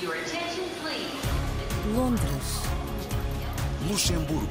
Your 0.00 0.14
attention, 0.14 0.64
please. 0.80 1.10
Londres, 1.96 2.62
Luxemburgo, 3.88 4.46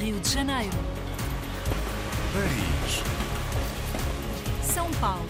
Rio 0.00 0.18
de 0.20 0.28
Janeiro, 0.28 0.76
Paris, 2.32 3.02
São 4.62 4.90
Paulo, 5.00 5.28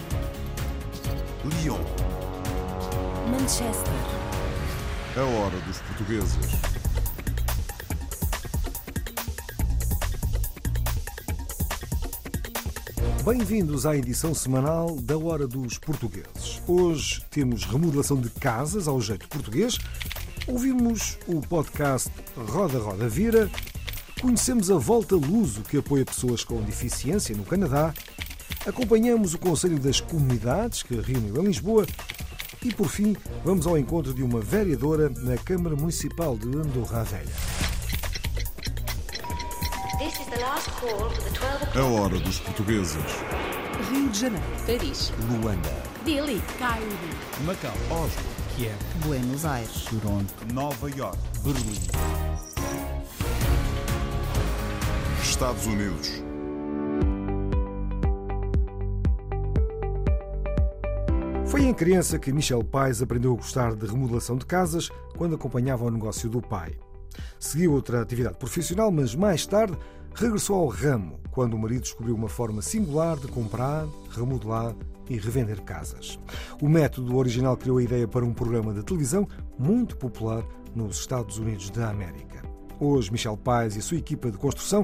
Lyon. 1.43 1.79
Manchester, 3.29 3.93
A 5.17 5.21
hora 5.21 5.57
dos 5.65 5.79
portugueses. 5.79 6.64
Bem-vindos 13.25 13.87
à 13.87 13.97
edição 13.97 14.35
semanal 14.35 14.97
da 15.01 15.17
Hora 15.17 15.47
dos 15.47 15.79
Portugueses. 15.79 16.61
Hoje 16.67 17.23
temos 17.31 17.65
remodelação 17.65 18.21
de 18.21 18.29
casas 18.29 18.87
ao 18.87 19.01
jeito 19.01 19.27
português, 19.27 19.79
ouvimos 20.45 21.17
o 21.25 21.41
podcast 21.41 22.11
Roda 22.37 22.77
Roda 22.77 23.09
Vira, 23.09 23.49
conhecemos 24.21 24.69
a 24.69 24.75
Volta 24.75 25.15
Luso 25.15 25.63
que 25.63 25.77
apoia 25.77 26.05
pessoas 26.05 26.43
com 26.43 26.61
deficiência 26.61 27.35
no 27.35 27.43
Canadá, 27.43 27.91
acompanhamos 28.63 29.33
o 29.33 29.39
Conselho 29.39 29.79
das 29.79 29.99
Comunidades 29.99 30.83
que 30.83 30.93
reuniu 30.93 31.41
em 31.41 31.47
Lisboa 31.47 31.87
e, 32.63 32.71
por 32.71 32.89
fim, 32.89 33.15
vamos 33.43 33.65
ao 33.65 33.75
encontro 33.75 34.13
de 34.13 34.21
uma 34.21 34.39
vereadora 34.39 35.09
na 35.09 35.35
Câmara 35.35 35.75
Municipal 35.75 36.37
de 36.37 36.55
Andorra 36.55 37.03
Velha. 37.03 37.54
A 41.73 41.83
hora 41.83 42.19
dos 42.19 42.39
portugueses. 42.39 42.95
Rio 43.89 44.07
de 44.09 44.19
Janeiro, 44.19 44.45
Paris, 44.67 45.11
Luanda, 45.27 45.83
Delhi, 46.05 46.39
Cairo, 46.59 46.85
Macau, 47.43 47.73
Oslo, 47.89 48.23
Kiev, 48.55 48.77
Buenos 49.03 49.45
Aires, 49.45 49.85
Toronto, 49.85 50.53
Nova 50.53 50.91
York, 50.91 51.17
Berlim. 51.43 51.81
Estados 55.23 55.65
Unidos. 55.65 56.23
Foi 61.47 61.63
em 61.63 61.73
criança 61.73 62.19
que 62.19 62.31
Michel 62.31 62.63
Pais 62.63 63.01
aprendeu 63.01 63.33
a 63.33 63.37
gostar 63.37 63.75
de 63.75 63.87
remodelação 63.87 64.37
de 64.37 64.45
casas 64.45 64.91
quando 65.17 65.33
acompanhava 65.33 65.83
o 65.83 65.89
negócio 65.89 66.29
do 66.29 66.43
pai. 66.43 66.77
Seguiu 67.45 67.73
outra 67.73 68.01
atividade 68.01 68.39
profissional, 68.39 68.91
mas 68.91 69.13
mais 69.13 69.45
tarde 69.45 69.77
regressou 70.15 70.61
ao 70.61 70.67
ramo 70.67 71.19
quando 71.29 71.53
o 71.53 71.59
marido 71.59 71.83
descobriu 71.83 72.15
uma 72.15 72.27
forma 72.27 72.59
singular 72.59 73.17
de 73.17 73.27
comprar, 73.27 73.85
remodelar 74.09 74.75
e 75.07 75.15
revender 75.15 75.61
casas. 75.61 76.19
O 76.59 76.67
método 76.67 77.15
original 77.15 77.55
criou 77.55 77.77
a 77.77 77.83
ideia 77.83 78.07
para 78.07 78.25
um 78.25 78.33
programa 78.33 78.73
de 78.73 78.83
televisão 78.83 79.27
muito 79.59 79.95
popular 79.95 80.43
nos 80.73 80.97
Estados 80.97 81.37
Unidos 81.37 81.69
da 81.69 81.87
América. 81.87 82.41
Hoje, 82.79 83.11
Michel 83.11 83.37
Pais 83.37 83.75
e 83.75 83.79
a 83.79 83.83
sua 83.83 83.97
equipa 83.97 84.31
de 84.31 84.39
construção 84.39 84.83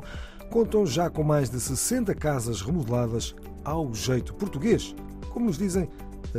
contam 0.51 0.85
já 0.85 1.09
com 1.09 1.23
mais 1.23 1.49
de 1.49 1.59
60 1.59 2.13
casas 2.13 2.61
remodeladas 2.61 3.35
ao 3.65 3.91
jeito 3.91 4.35
português, 4.35 4.95
como 5.31 5.47
nos 5.47 5.57
dizem 5.57 5.89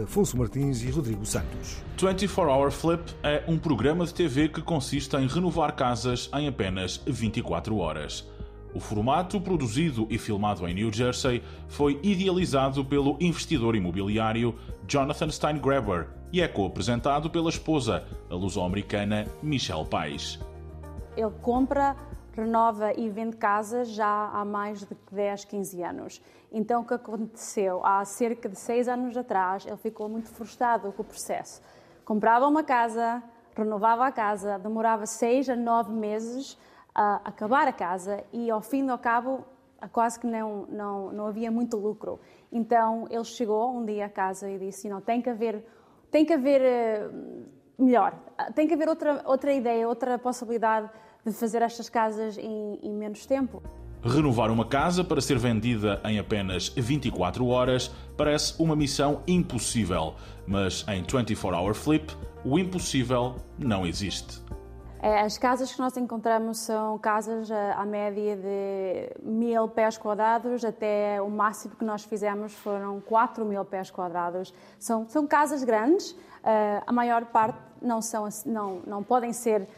Afonso 0.00 0.38
Martins 0.38 0.82
e 0.82 0.90
Rodrigo 0.90 1.26
Santos. 1.26 1.82
24 1.98 2.50
Hour 2.50 2.70
Flip 2.70 3.02
é 3.22 3.44
um 3.46 3.58
programa 3.58 4.06
de 4.06 4.14
TV 4.14 4.48
que 4.48 4.62
consiste 4.62 5.14
em 5.16 5.26
renovar 5.26 5.76
casas 5.76 6.30
em 6.34 6.48
apenas 6.48 7.02
24 7.06 7.76
horas. 7.76 8.26
O 8.74 8.80
formato, 8.80 9.38
produzido 9.38 10.06
e 10.08 10.16
filmado 10.16 10.66
em 10.66 10.72
New 10.72 10.90
Jersey, 10.90 11.42
foi 11.68 12.00
idealizado 12.02 12.82
pelo 12.82 13.18
investidor 13.20 13.76
imobiliário 13.76 14.54
Jonathan 14.88 15.30
Steingraber 15.30 16.08
e 16.32 16.40
é 16.40 16.48
co-apresentado 16.48 17.28
pela 17.28 17.50
esposa, 17.50 18.02
a 18.30 18.34
luso-americana 18.34 19.26
Michelle 19.42 19.84
Pais. 19.84 20.40
Ele 21.14 21.30
compra, 21.42 21.94
renova 22.34 22.92
e 22.94 23.08
vende 23.08 23.36
casas 23.36 23.88
já 23.88 24.30
há 24.32 24.44
mais 24.44 24.80
de 24.80 24.96
10, 25.10 25.44
15 25.44 25.82
anos. 25.82 26.22
Então, 26.50 26.82
o 26.82 26.86
que 26.86 26.94
aconteceu? 26.94 27.84
Há 27.84 28.04
cerca 28.04 28.48
de 28.48 28.58
6 28.58 28.88
anos 28.88 29.16
atrás, 29.16 29.66
ele 29.66 29.76
ficou 29.76 30.08
muito 30.08 30.28
frustrado 30.28 30.92
com 30.92 31.02
o 31.02 31.04
processo. 31.04 31.62
Comprava 32.04 32.46
uma 32.46 32.64
casa, 32.64 33.22
renovava 33.54 34.06
a 34.06 34.12
casa, 34.12 34.58
demorava 34.58 35.06
6 35.06 35.50
a 35.50 35.56
9 35.56 35.92
meses 35.92 36.58
a 36.94 37.16
acabar 37.24 37.68
a 37.68 37.72
casa 37.72 38.22
e, 38.32 38.50
ao 38.50 38.60
fim 38.60 38.86
e 38.86 38.90
ao 38.90 38.98
cabo, 38.98 39.44
quase 39.92 40.18
que 40.20 40.26
não, 40.26 40.66
não, 40.68 41.12
não 41.12 41.26
havia 41.26 41.50
muito 41.50 41.76
lucro. 41.76 42.20
Então, 42.50 43.06
ele 43.10 43.24
chegou 43.24 43.74
um 43.74 43.84
dia 43.84 44.06
à 44.06 44.08
casa 44.08 44.50
e 44.50 44.58
disse, 44.58 44.88
não, 44.88 45.00
tem 45.00 45.22
que 45.22 45.30
haver, 45.30 45.64
tem 46.10 46.24
que 46.24 46.32
haver 46.32 46.60
eh, 46.60 47.10
melhor, 47.78 48.14
tem 48.54 48.66
que 48.66 48.74
haver 48.74 48.88
outra, 48.88 49.22
outra 49.24 49.52
ideia, 49.52 49.88
outra 49.88 50.18
possibilidade 50.18 50.90
de 51.24 51.32
fazer 51.32 51.62
estas 51.62 51.88
casas 51.88 52.36
em, 52.38 52.78
em 52.82 52.92
menos 52.92 53.26
tempo. 53.26 53.62
Renovar 54.04 54.50
uma 54.50 54.64
casa 54.64 55.04
para 55.04 55.20
ser 55.20 55.38
vendida 55.38 56.00
em 56.04 56.18
apenas 56.18 56.70
24 56.70 57.46
horas 57.46 57.88
parece 58.16 58.60
uma 58.60 58.74
missão 58.74 59.22
impossível, 59.28 60.14
mas 60.46 60.84
em 60.88 61.02
24 61.02 61.56
Hour 61.56 61.74
Flip, 61.74 62.12
o 62.44 62.58
impossível 62.58 63.36
não 63.56 63.86
existe. 63.86 64.42
Eh, 65.00 65.20
As 65.20 65.36
casas 65.38 65.72
que 65.72 65.78
nós 65.80 65.96
encontramos 65.96 66.58
são 66.58 66.98
casas 66.98 67.50
eh, 67.50 67.72
à 67.76 67.84
média 67.84 68.36
de 68.36 69.10
mil 69.22 69.68
pés 69.68 69.96
quadrados, 69.98 70.64
até 70.64 71.22
o 71.22 71.28
máximo 71.28 71.76
que 71.76 71.84
nós 71.84 72.04
fizemos 72.04 72.52
foram 72.54 73.00
4 73.00 73.44
mil 73.44 73.64
pés 73.64 73.90
quadrados. 73.90 74.52
São, 74.78 75.08
são 75.08 75.26
casas 75.26 75.62
grandes, 75.62 76.16
eh, 76.44 76.82
a 76.84 76.92
maior 76.92 77.24
parte 77.26 77.58
não, 77.80 78.00
são, 78.00 78.28
não, 78.46 78.80
não 78.86 79.02
podem 79.02 79.32
ser 79.32 79.68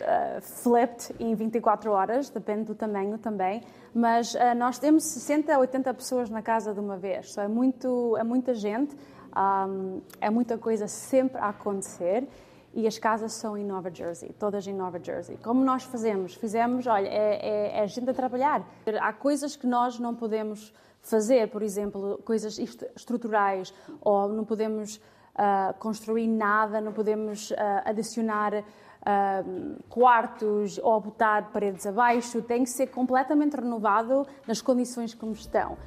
eh, 0.00 0.40
flipped 0.40 1.14
em 1.18 1.34
24 1.34 1.90
horas, 1.90 2.30
depende 2.30 2.64
do 2.64 2.74
tamanho 2.74 3.18
também, 3.18 3.62
mas 3.94 4.34
eh, 4.34 4.54
nós 4.54 4.78
temos 4.78 5.04
60 5.04 5.54
a 5.54 5.58
80 5.58 5.94
pessoas 5.94 6.30
na 6.30 6.42
casa 6.42 6.72
de 6.74 6.80
uma 6.80 6.96
vez, 6.96 7.32
Só 7.32 7.42
é, 7.42 7.48
muito, 7.48 8.16
é 8.16 8.24
muita 8.24 8.54
gente, 8.54 8.96
ahm, 9.32 10.00
é 10.20 10.30
muita 10.30 10.56
coisa 10.58 10.86
sempre 10.86 11.38
a 11.40 11.48
acontecer 11.48 12.28
e 12.74 12.86
as 12.86 12.98
casas 12.98 13.32
são 13.32 13.56
em 13.56 13.64
Nova 13.64 13.90
Jersey, 13.90 14.34
todas 14.38 14.66
em 14.66 14.74
Nova 14.74 14.98
Jersey. 15.02 15.38
Como 15.42 15.64
nós 15.64 15.82
fazemos? 15.84 16.34
Fizemos, 16.34 16.86
olha, 16.86 17.08
é, 17.08 17.78
é, 17.78 17.82
é 17.82 17.86
gente 17.86 18.10
a 18.10 18.12
trabalhar. 18.14 18.62
Há 19.00 19.12
coisas 19.14 19.56
que 19.56 19.66
nós 19.66 19.98
não 19.98 20.14
podemos 20.14 20.74
fazer, 21.00 21.48
por 21.48 21.62
exemplo, 21.62 22.20
coisas 22.24 22.58
est- 22.58 22.86
estruturais, 22.94 23.72
ou 24.00 24.28
não 24.28 24.44
podemos 24.44 25.00
ah, 25.34 25.74
construir 25.78 26.26
nada, 26.26 26.80
não 26.80 26.92
podemos 26.92 27.50
ah, 27.56 27.82
adicionar 27.86 28.62
ah, 29.06 29.44
quartos 29.88 30.78
ou 30.82 31.00
botar 31.00 31.52
paredes 31.52 31.86
abaixo. 31.86 32.42
Tem 32.42 32.64
que 32.64 32.70
ser 32.70 32.88
completamente 32.88 33.54
renovado 33.54 34.26
nas 34.48 34.60
condições 34.60 35.14
como 35.14 35.30
estão. 35.30 35.78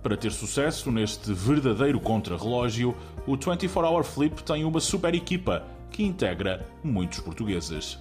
Para 0.00 0.16
ter 0.16 0.30
sucesso 0.30 0.92
neste 0.92 1.32
verdadeiro 1.32 1.98
contrarrelógio, 1.98 2.94
o 3.26 3.32
24 3.32 3.80
Hour 3.84 4.04
Flip 4.04 4.44
tem 4.44 4.64
uma 4.64 4.78
super 4.78 5.12
equipa 5.12 5.66
que 5.90 6.04
integra 6.04 6.64
muitos 6.84 7.18
portugueses. 7.18 7.98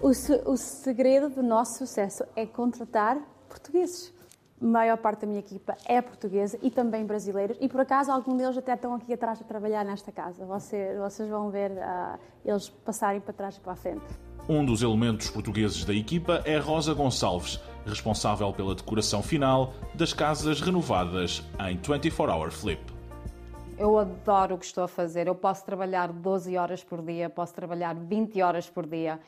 O, 0.00 0.10
o 0.10 0.56
segredo 0.56 1.28
do 1.28 1.42
nosso 1.42 1.78
sucesso 1.78 2.22
é 2.36 2.46
contratar 2.46 3.18
portugueses. 3.48 4.14
A 4.60 4.64
maior 4.66 4.96
parte 4.98 5.20
da 5.22 5.26
minha 5.26 5.40
equipa 5.40 5.76
é 5.84 6.00
portuguesa 6.00 6.58
e 6.62 6.70
também 6.70 7.04
brasileiros. 7.04 7.56
E 7.60 7.68
por 7.68 7.80
acaso 7.80 8.10
alguns 8.10 8.38
deles 8.38 8.56
até 8.56 8.74
estão 8.74 8.94
aqui 8.94 9.12
atrás 9.12 9.40
a 9.40 9.44
trabalhar 9.44 9.84
nesta 9.84 10.10
casa. 10.12 10.44
Você- 10.46 10.96
vocês 10.98 11.28
vão 11.28 11.50
ver 11.50 11.72
ah, 11.82 12.18
eles 12.44 12.68
passarem 12.68 13.20
para 13.20 13.32
trás 13.34 13.56
e 13.56 13.60
para 13.60 13.72
a 13.72 13.76
frente. 13.76 14.04
Um 14.48 14.64
dos 14.64 14.82
elementos 14.82 15.28
portugueses 15.30 15.84
da 15.84 15.94
equipa 15.94 16.42
é 16.44 16.58
Rosa 16.58 16.92
Gonçalves, 16.94 17.58
responsável 17.86 18.52
pela 18.52 18.74
decoração 18.74 19.22
final 19.22 19.72
das 19.94 20.12
casas 20.12 20.60
renovadas 20.60 21.42
em 21.68 21.76
24 21.76 22.32
Hour 22.34 22.50
Flip. 22.50 22.80
Eu 23.76 23.98
adoro 23.98 24.54
o 24.54 24.58
que 24.58 24.66
estou 24.66 24.84
a 24.84 24.88
fazer. 24.88 25.26
Eu 25.26 25.34
posso 25.34 25.64
trabalhar 25.64 26.12
12 26.12 26.56
horas 26.56 26.84
por 26.84 27.02
dia, 27.02 27.28
posso 27.28 27.52
trabalhar 27.54 27.94
20 27.94 28.40
horas 28.40 28.68
por 28.70 28.86
dia. 28.86 29.18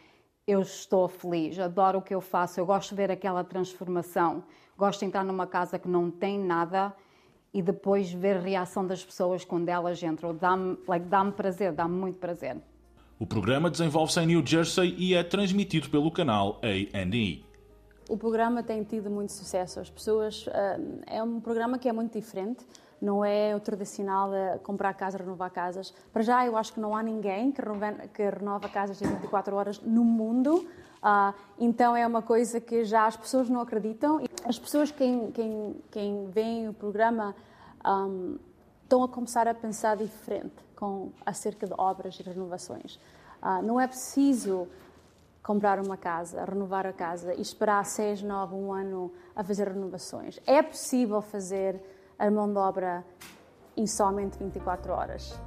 Eu 0.46 0.60
estou 0.60 1.08
feliz, 1.08 1.58
adoro 1.58 1.98
o 1.98 2.02
que 2.02 2.14
eu 2.14 2.20
faço. 2.20 2.60
Eu 2.60 2.66
gosto 2.66 2.90
de 2.90 2.94
ver 2.96 3.10
aquela 3.10 3.42
transformação. 3.42 4.44
Gosto 4.76 5.00
de 5.00 5.06
entrar 5.06 5.24
numa 5.24 5.46
casa 5.46 5.78
que 5.78 5.88
não 5.88 6.10
tem 6.10 6.38
nada 6.38 6.94
e 7.52 7.62
depois 7.62 8.12
ver 8.12 8.36
a 8.36 8.40
reação 8.40 8.86
das 8.86 9.02
pessoas 9.04 9.44
quando 9.44 9.68
elas 9.68 10.02
entram. 10.02 10.34
Dá-me 10.34 10.76
like, 10.86 11.06
dá 11.06 11.24
prazer, 11.24 11.72
dá-me 11.72 11.94
muito 11.94 12.18
prazer. 12.18 12.58
O 13.18 13.26
programa 13.26 13.70
desenvolve-se 13.70 14.20
em 14.20 14.26
New 14.26 14.46
Jersey 14.46 14.94
e 14.98 15.14
é 15.14 15.24
transmitido 15.24 15.88
pelo 15.88 16.10
canal 16.10 16.60
A&E. 16.62 17.42
O 18.08 18.16
programa 18.18 18.62
tem 18.62 18.84
tido 18.84 19.10
muito 19.10 19.32
sucesso. 19.32 19.80
As 19.80 19.88
pessoas. 19.88 20.46
ah, 20.52 20.78
é 21.06 21.22
um 21.22 21.40
programa 21.40 21.78
que 21.78 21.88
é 21.88 21.92
muito 21.92 22.12
diferente. 22.12 22.66
Não 23.00 23.24
é 23.24 23.56
o 23.56 23.60
tradicional 23.60 24.30
de 24.30 24.58
comprar 24.58 24.92
casa, 24.94 25.16
renovar 25.16 25.50
casas. 25.50 25.94
Para 26.12 26.22
já, 26.22 26.46
eu 26.46 26.56
acho 26.56 26.74
que 26.74 26.80
não 26.80 26.94
há 26.94 27.02
ninguém 27.02 27.50
que 27.52 27.62
renova, 27.62 27.92
que 28.08 28.22
renova 28.22 28.68
casas 28.68 29.00
em 29.00 29.06
24 29.06 29.56
horas 29.56 29.80
no 29.80 30.04
mundo. 30.04 30.68
Ah, 31.08 31.32
então, 31.56 31.96
é 31.96 32.04
uma 32.04 32.20
coisa 32.20 32.60
que 32.60 32.84
já 32.84 33.06
as 33.06 33.16
pessoas 33.16 33.48
não 33.48 33.60
acreditam. 33.60 34.20
As 34.44 34.58
pessoas, 34.58 34.90
quem, 34.90 35.30
quem, 35.30 35.76
quem 35.88 36.26
vê 36.30 36.66
o 36.68 36.74
programa, 36.74 37.32
ahm, 37.84 38.34
estão 38.82 39.04
a 39.04 39.08
começar 39.08 39.46
a 39.46 39.54
pensar 39.54 39.96
diferente 39.96 40.56
com 40.74 41.12
acerca 41.24 41.64
de 41.64 41.74
obras 41.78 42.18
e 42.18 42.24
renovações. 42.24 42.96
Uh, 43.40 43.62
não 43.62 43.80
é 43.80 43.86
preciso 43.86 44.66
comprar 45.44 45.78
uma 45.78 45.96
casa, 45.96 46.44
renovar 46.44 46.88
a 46.88 46.92
casa 46.92 47.34
e 47.34 47.40
esperar 47.40 47.84
seis, 47.84 48.20
nove, 48.20 48.56
um 48.56 48.72
ano 48.72 49.12
a 49.36 49.44
fazer 49.44 49.68
renovações. 49.68 50.40
É 50.44 50.60
possível 50.60 51.22
fazer 51.22 51.80
a 52.18 52.28
mão 52.28 52.52
de 52.52 52.58
obra 52.58 53.04
em 53.76 53.86
somente 53.86 54.36
24 54.38 54.92
horas. 54.92 55.38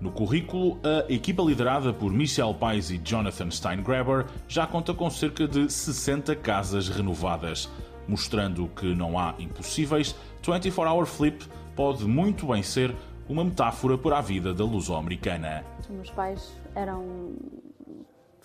No 0.00 0.12
currículo, 0.12 0.78
a 0.84 1.10
equipa 1.10 1.42
liderada 1.42 1.92
por 1.92 2.12
Michelle 2.12 2.52
Pais 2.52 2.90
e 2.90 2.98
Jonathan 2.98 3.50
Steingraber 3.50 4.26
já 4.46 4.66
conta 4.66 4.92
com 4.92 5.08
cerca 5.08 5.48
de 5.48 5.72
60 5.72 6.36
casas 6.36 6.88
renovadas. 6.88 7.68
Mostrando 8.06 8.68
que 8.68 8.94
não 8.94 9.18
há 9.18 9.34
impossíveis, 9.38 10.14
24 10.42 10.92
Hour 10.92 11.06
Flip 11.06 11.44
pode 11.74 12.04
muito 12.04 12.46
bem 12.46 12.62
ser 12.62 12.94
uma 13.28 13.42
metáfora 13.42 13.96
para 13.96 14.18
a 14.18 14.20
vida 14.20 14.52
da 14.52 14.64
luso-americana. 14.64 15.64
Os 15.80 15.88
meus 15.88 16.10
pais 16.10 16.52
eram 16.74 17.34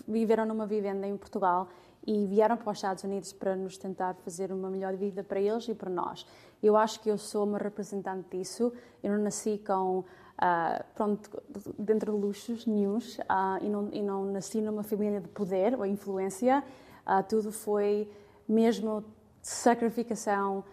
viveram 0.07 0.45
numa 0.45 0.65
vivenda 0.65 1.05
em 1.07 1.15
Portugal 1.15 1.67
e 2.05 2.25
vieram 2.25 2.57
para 2.57 2.71
os 2.71 2.77
Estados 2.77 3.03
Unidos 3.03 3.31
para 3.31 3.55
nos 3.55 3.77
tentar 3.77 4.15
fazer 4.15 4.51
uma 4.51 4.69
melhor 4.69 4.95
vida 4.95 5.23
para 5.23 5.39
eles 5.39 5.67
e 5.67 5.75
para 5.75 5.89
nós. 5.89 6.25
Eu 6.61 6.75
acho 6.75 6.99
que 6.99 7.09
eu 7.09 7.17
sou 7.17 7.45
uma 7.45 7.57
representante 7.57 8.37
disso. 8.37 8.73
Eu 9.03 9.11
não 9.11 9.23
nasci 9.23 9.61
com 9.65 10.03
uh, 10.37 10.83
pronto 10.95 11.29
dentro 11.77 12.13
de 12.13 12.17
luxos 12.17 12.65
nenhums 12.65 13.17
uh, 13.19 13.61
e, 13.61 13.69
não, 13.69 13.89
e 13.91 14.01
não 14.01 14.25
nasci 14.25 14.61
numa 14.61 14.83
família 14.83 15.19
de 15.19 15.27
poder 15.27 15.77
ou 15.77 15.85
influência. 15.85 16.63
Uh, 17.05 17.23
tudo 17.27 17.51
foi 17.51 18.09
mesmo 18.47 19.03
sacrificação, 19.41 20.63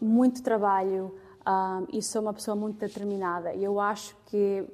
muito 0.00 0.42
trabalho 0.42 1.14
e 1.90 2.02
sou 2.02 2.20
uma 2.20 2.34
pessoa 2.34 2.54
muito 2.54 2.78
determinada. 2.78 3.54
E 3.54 3.64
eu 3.64 3.80
acho 3.80 4.14
que 4.26 4.66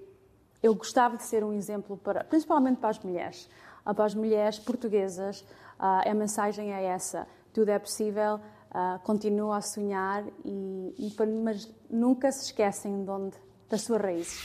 eu 0.65 0.75
gostava 0.75 1.19
de 1.19 1.25
ser 1.25 1.45
um 1.45 1.53
exemplo 1.53 1.95
para, 1.99 2.25
principalmente 2.25 2.79
para 2.79 2.89
as 2.89 2.99
mulheres, 2.99 3.51
uh, 3.85 3.95
para 3.95 4.07
as 4.07 4.15
mulheres 4.15 4.59
portuguesas. 4.59 5.43
Uh, 5.79 6.09
a 6.11 6.15
mensagem 6.15 6.73
é 6.73 6.85
essa: 6.85 7.29
tudo 7.53 7.69
é 7.69 7.79
possível, 7.79 8.37
uh, 8.37 8.99
continua 9.05 9.59
a 9.59 9.61
sonhar 9.61 10.25
e, 10.43 11.15
mas 11.43 11.71
nunca 11.91 12.33
se 12.33 12.47
esquecem 12.47 13.05
de 13.05 13.11
onde, 13.11 13.37
das 13.75 13.83
suas 13.83 14.01
raízes. 14.01 14.45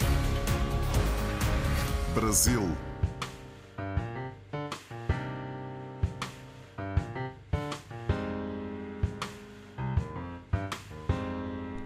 Brasil 2.15 2.63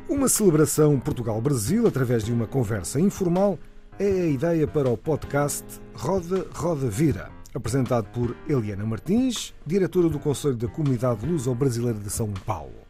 Uma 0.07 0.29
celebração 0.29 0.97
Portugal-Brasil 1.01 1.85
através 1.85 2.23
de 2.23 2.31
uma 2.31 2.47
conversa 2.47 2.97
informal 2.97 3.59
é 3.99 4.05
a 4.05 4.27
ideia 4.27 4.65
para 4.65 4.89
o 4.89 4.95
podcast 4.95 5.65
Roda 5.93 6.47
Roda 6.53 6.89
Vira, 6.89 7.29
apresentado 7.53 8.07
por 8.13 8.37
Eliana 8.47 8.85
Martins, 8.85 9.53
diretora 9.65 10.07
do 10.07 10.17
Conselho 10.17 10.55
da 10.55 10.69
Comunidade 10.69 11.25
Luso-Brasileira 11.25 11.99
de 11.99 12.09
São 12.09 12.31
Paulo. 12.45 12.83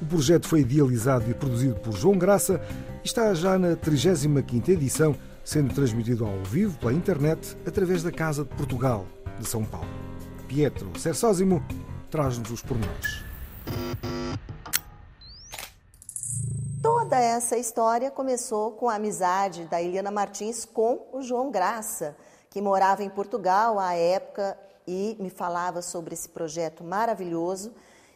O 0.00 0.06
projeto 0.06 0.48
foi 0.48 0.62
idealizado 0.62 1.30
e 1.30 1.34
produzido 1.34 1.76
por 1.76 1.96
João 1.96 2.18
Graça 2.18 2.60
está 3.04 3.34
já 3.34 3.58
na 3.58 3.76
35ª 3.76 4.68
edição, 4.68 5.16
sendo 5.44 5.74
transmitido 5.74 6.24
ao 6.24 6.42
vivo 6.44 6.78
pela 6.78 6.92
internet 6.92 7.56
através 7.66 8.02
da 8.02 8.12
Casa 8.12 8.44
de 8.44 8.54
Portugal 8.54 9.06
de 9.38 9.48
São 9.48 9.64
Paulo. 9.64 9.88
Pietro 10.46 10.90
Sersósimo 10.98 11.64
traz-nos 12.10 12.50
os 12.50 12.62
pormenores. 12.62 13.24
Toda 16.80 17.18
essa 17.18 17.56
história 17.56 18.10
começou 18.10 18.72
com 18.72 18.88
a 18.88 18.94
amizade 18.94 19.64
da 19.64 19.82
Eliana 19.82 20.10
Martins 20.10 20.64
com 20.64 21.06
o 21.12 21.22
João 21.22 21.50
Graça, 21.50 22.16
que 22.50 22.60
morava 22.60 23.02
em 23.02 23.10
Portugal 23.10 23.78
à 23.78 23.94
época 23.94 24.56
e 24.86 25.16
me 25.18 25.30
falava 25.30 25.82
sobre 25.82 26.14
esse 26.14 26.28
projeto 26.28 26.84
maravilhoso. 26.84 27.72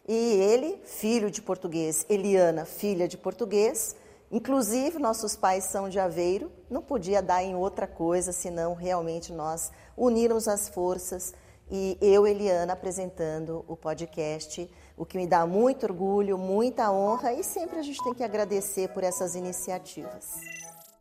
E 0.09 0.15
ele, 0.15 0.81
filho 0.85 1.31
de 1.31 1.43
português, 1.43 2.07
Eliana, 2.09 2.65
filha 2.65 3.09
de 3.09 3.17
português, 3.17 3.97
inclusive 4.31 4.99
nossos 4.99 5.37
pais 5.37 5.65
são 5.65 5.89
de 5.89 5.99
Aveiro, 5.99 6.51
não 6.71 6.83
podia 6.83 7.23
dar 7.23 7.43
em 7.43 7.55
outra 7.55 7.87
coisa 7.87 8.33
senão 8.33 8.75
realmente 8.75 9.33
nós 9.33 9.71
unirmos 9.97 10.49
as 10.49 10.69
forças 10.69 11.35
e 11.71 11.99
eu, 12.01 12.27
Eliana, 12.27 12.75
apresentando 12.75 13.65
o 13.67 13.77
podcast 13.77 14.71
o 14.97 15.05
que 15.05 15.19
me 15.19 15.27
dá 15.27 15.47
muito 15.47 15.85
orgulho, 15.85 16.39
muita 16.39 16.91
honra 16.91 17.33
e 17.33 17.45
sempre 17.45 17.79
a 17.79 17.83
gente 17.83 18.03
tem 18.03 18.15
que 18.15 18.25
agradecer 18.25 18.89
por 18.89 19.05
essas 19.05 19.35
iniciativas. 19.35 20.33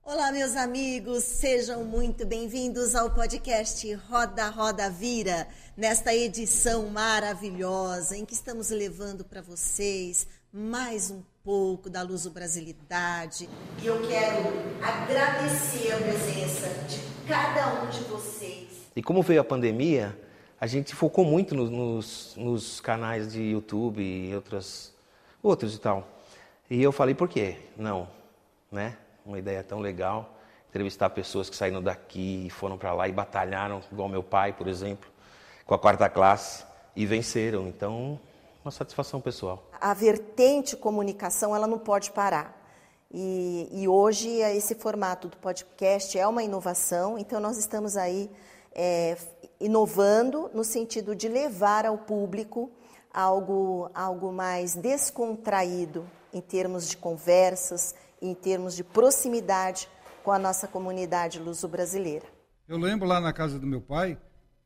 Olá, 0.04 0.32
meus 0.32 0.56
amigos, 0.56 1.24
sejam 1.24 1.84
muito 1.84 2.26
bem-vindos 2.28 2.94
ao 2.94 3.12
podcast 3.12 3.92
Roda 4.10 4.50
Roda 4.50 4.90
Vira, 4.90 5.48
nesta 5.76 6.14
edição 6.14 6.88
maravilhosa 6.90 8.16
em 8.16 8.26
que 8.26 8.34
estamos 8.34 8.70
levando 8.70 9.24
para 9.24 9.42
vocês 9.42 10.28
mais 10.52 11.10
um 11.10 11.24
pouco 11.46 11.92
da 11.92 12.02
luso-brasilidade. 12.02 13.48
E 13.80 13.86
eu 13.86 14.02
quero 14.08 14.52
agradecer 14.82 15.94
a 15.94 15.98
presença 15.98 16.68
de 16.88 17.00
cada 17.28 17.84
um 17.84 17.90
de 17.92 18.00
vocês. 18.06 18.90
E 18.96 19.04
como 19.04 19.22
veio 19.22 19.42
a 19.42 19.44
pandemia, 19.44 20.20
a 20.60 20.66
gente 20.66 20.96
focou 20.96 21.24
muito 21.24 21.54
no, 21.54 21.70
nos, 21.70 22.34
nos, 22.36 22.82
canais 22.82 23.32
de 23.32 23.44
YouTube 23.44 24.02
e 24.02 24.34
outras, 24.34 24.92
outros 25.44 25.76
e 25.76 25.80
tal. 25.80 26.08
E 26.68 26.82
eu 26.82 26.92
falei, 26.92 27.14
por 27.14 27.30
quê? 27.30 27.58
Não, 27.78 28.08
né? 28.72 28.98
Uma 29.24 29.38
ideia 29.38 29.64
tão 29.64 29.80
legal, 29.80 30.40
entrevistar 30.70 31.12
pessoas 31.12 31.48
que 31.48 31.56
saíram 31.56 31.82
daqui 31.82 32.48
e 32.48 32.50
foram 32.50 32.76
para 32.76 32.92
lá 32.92 33.08
e 33.08 33.12
batalharam, 33.12 33.84
igual 33.92 34.10
meu 34.10 34.24
pai, 34.24 34.52
por 34.52 34.68
exemplo, 34.68 35.08
com 35.64 35.76
a 35.76 35.80
quarta 35.80 36.10
classe, 36.10 36.66
e 36.96 37.06
venceram. 37.06 37.68
Então, 37.68 38.20
uma 38.66 38.72
satisfação 38.72 39.22
pessoal. 39.22 39.70
A 39.80 39.94
vertente 39.94 40.76
comunicação, 40.76 41.56
ela 41.56 41.68
não 41.68 41.78
pode 41.78 42.12
parar. 42.12 42.60
E, 43.12 43.70
e 43.72 43.88
hoje, 43.88 44.28
esse 44.28 44.74
formato 44.74 45.28
do 45.28 45.38
podcast 45.38 46.18
é 46.18 46.28
uma 46.28 46.42
inovação, 46.42 47.18
então 47.18 47.40
nós 47.40 47.60
estamos 47.60 47.96
aí 47.96 48.30
é, 48.74 49.16
inovando 49.60 50.50
no 50.52 50.64
sentido 50.64 51.16
de 51.16 51.30
levar 51.30 51.86
ao 51.86 52.00
público 52.00 52.72
algo, 53.14 53.90
algo 53.94 54.34
mais 54.34 54.74
descontraído 54.74 56.06
em 56.34 56.42
termos 56.42 56.90
de 56.90 56.98
conversas, 56.98 57.94
em 58.20 58.34
termos 58.34 58.76
de 58.76 58.84
proximidade 58.84 59.88
com 60.24 60.32
a 60.32 60.40
nossa 60.40 60.68
comunidade 60.68 61.40
luso-brasileira. 61.40 62.26
Eu 62.68 62.80
lembro 62.80 63.08
lá 63.08 63.22
na 63.22 63.32
casa 63.32 63.60
do 63.60 63.68
meu 63.68 63.80
pai, 63.80 64.18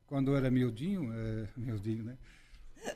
quando 0.06 0.30
eu 0.30 0.36
era 0.38 0.50
miudinho, 0.50 1.12
é, 1.12 1.48
miudinho, 1.54 2.02
né? 2.02 2.16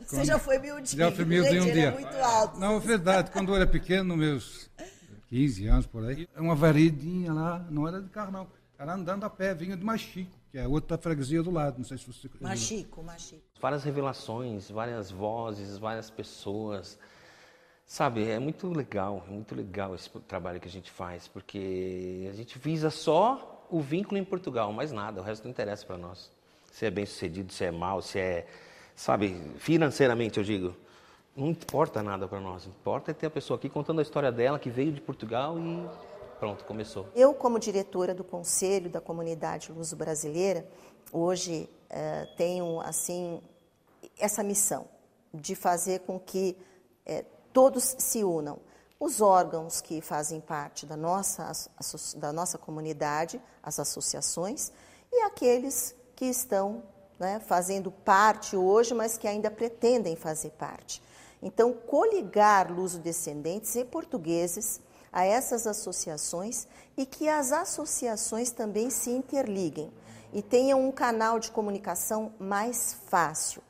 Você 0.01 0.17
quando, 0.17 0.27
já 0.27 0.39
foi 0.39 0.59
miudinho, 0.59 0.99
já 0.99 1.13
fui 1.13 1.25
miudinho 1.25 1.65
um 1.65 1.73
dia. 1.73 1.91
muito 1.91 2.17
alto. 2.17 2.59
Não, 2.59 2.77
é 2.77 2.81
verdade, 2.81 3.31
quando 3.31 3.51
eu 3.51 3.57
era 3.57 3.67
pequeno, 3.67 4.17
meus 4.17 4.71
15 5.29 5.67
anos 5.67 5.87
por 5.87 6.05
aí, 6.05 6.29
uma 6.37 6.55
varedinha 6.55 7.33
lá, 7.33 7.67
não 7.71 7.87
era 7.87 8.01
de 8.01 8.09
carro 8.09 8.33
não, 8.33 8.47
era 8.79 8.95
andando 8.95 9.25
a 9.25 9.31
pé, 9.31 9.55
vinha 9.55 9.77
de 9.77 9.85
Machico 9.85 10.45
que 10.55 10.59
é 10.59 10.69
outra 10.69 10.97
freguesia 10.97 11.43
do 11.43 11.51
lado, 11.51 11.79
não 11.79 11.85
sei 11.85 11.99
se 11.99 12.07
você... 12.07 12.31
Machico, 12.41 13.03
Machico. 13.03 13.43
Várias 13.61 13.83
revelações, 13.83 14.71
várias 14.71 15.11
vozes, 15.11 15.79
várias 15.79 16.11
pessoas. 16.11 16.97
Sabe, 17.85 18.31
é 18.31 18.39
muito 18.39 18.69
legal, 18.69 19.25
é 19.27 19.33
muito 19.33 19.53
legal 19.53 19.97
esse 19.97 20.09
trabalho 20.29 20.61
que 20.61 20.69
a 20.69 20.71
gente 20.71 20.93
faz, 20.93 21.27
porque 21.27 22.29
a 22.31 22.37
gente 22.37 22.57
visa 22.57 22.89
só 22.89 23.67
o 23.69 23.81
vínculo 23.81 24.17
em 24.17 24.25
Portugal, 24.25 24.73
mais 24.73 24.93
nada, 24.93 25.21
o 25.21 25.25
resto 25.25 25.43
não 25.43 25.51
interessa 25.51 25.85
para 25.85 25.99
nós. 25.99 26.31
Se 26.71 26.87
é 26.87 26.91
bem 26.91 27.05
sucedido, 27.05 27.53
se 27.53 27.65
é 27.65 27.73
mal, 27.73 28.01
se 28.01 28.21
é, 28.21 28.47
sabe, 28.95 29.53
financeiramente 29.59 30.39
eu 30.39 30.45
digo, 30.45 30.75
não 31.37 31.49
importa 31.49 32.03
nada 32.03 32.29
para 32.29 32.41
nós. 32.41 32.67
Importa 32.67 33.11
é 33.11 33.15
ter 33.15 33.27
a 33.27 33.31
pessoa 33.31 33.57
aqui 33.57 33.69
contando 33.69 33.99
a 33.99 34.03
história 34.03 34.31
dela, 34.31 34.59
que 34.59 34.71
veio 34.71 34.93
de 34.93 35.01
Portugal 35.01 35.59
e 35.59 35.89
Pronto, 36.39 36.65
começou. 36.65 37.09
Eu, 37.15 37.33
como 37.33 37.59
diretora 37.59 38.15
do 38.15 38.25
Conselho 38.25 38.91
da 38.91 39.01
Comunidade 39.01 39.73
Luso-Brasileira, 39.73 40.69
hoje 41.13 41.69
eh, 41.89 42.29
tenho 42.37 42.81
assim 42.81 43.41
essa 44.19 44.43
missão 44.43 44.87
de 45.33 45.55
fazer 45.55 46.01
com 46.01 46.19
que 46.19 46.57
eh, 47.07 47.25
todos 47.53 47.97
se 47.99 48.23
unam. 48.23 48.59
Os 48.99 49.21
órgãos 49.21 49.81
que 49.81 50.01
fazem 50.01 50.41
parte 50.41 50.87
da 50.87 50.97
nossa, 50.97 51.51
da 52.17 52.33
nossa 52.33 52.59
comunidade, 52.59 53.41
as 53.63 53.79
associações, 53.79 54.73
e 55.13 55.23
aqueles 55.23 55.95
que 56.15 56.27
estão 56.27 56.83
né, 57.19 57.41
fazendo 57.41 57.91
parte 57.91 58.57
hoje, 58.57 58.95
mas 58.95 59.17
que 59.17 59.29
ainda 59.29 59.51
pretendem 59.51 60.17
fazer 60.17 60.51
parte. 60.51 61.03
Então, 61.43 61.73
coligar 61.73 62.73
luso-descendentes 62.73 63.75
e 63.77 63.85
portugueses 63.85 64.81
a 65.13 65.25
essas 65.25 65.67
associações 65.67 66.67
e 66.97 67.07
que 67.07 67.29
as 67.29 67.53
associações 67.53 68.51
também 68.51 68.91
se 68.91 69.11
interliguem 69.11 69.93
e 70.33 70.43
tenham 70.43 70.87
um 70.87 70.91
canal 70.91 71.39
de 71.39 71.51
comunicação 71.51 72.35
mais 72.39 72.95
fácil. 73.07 73.63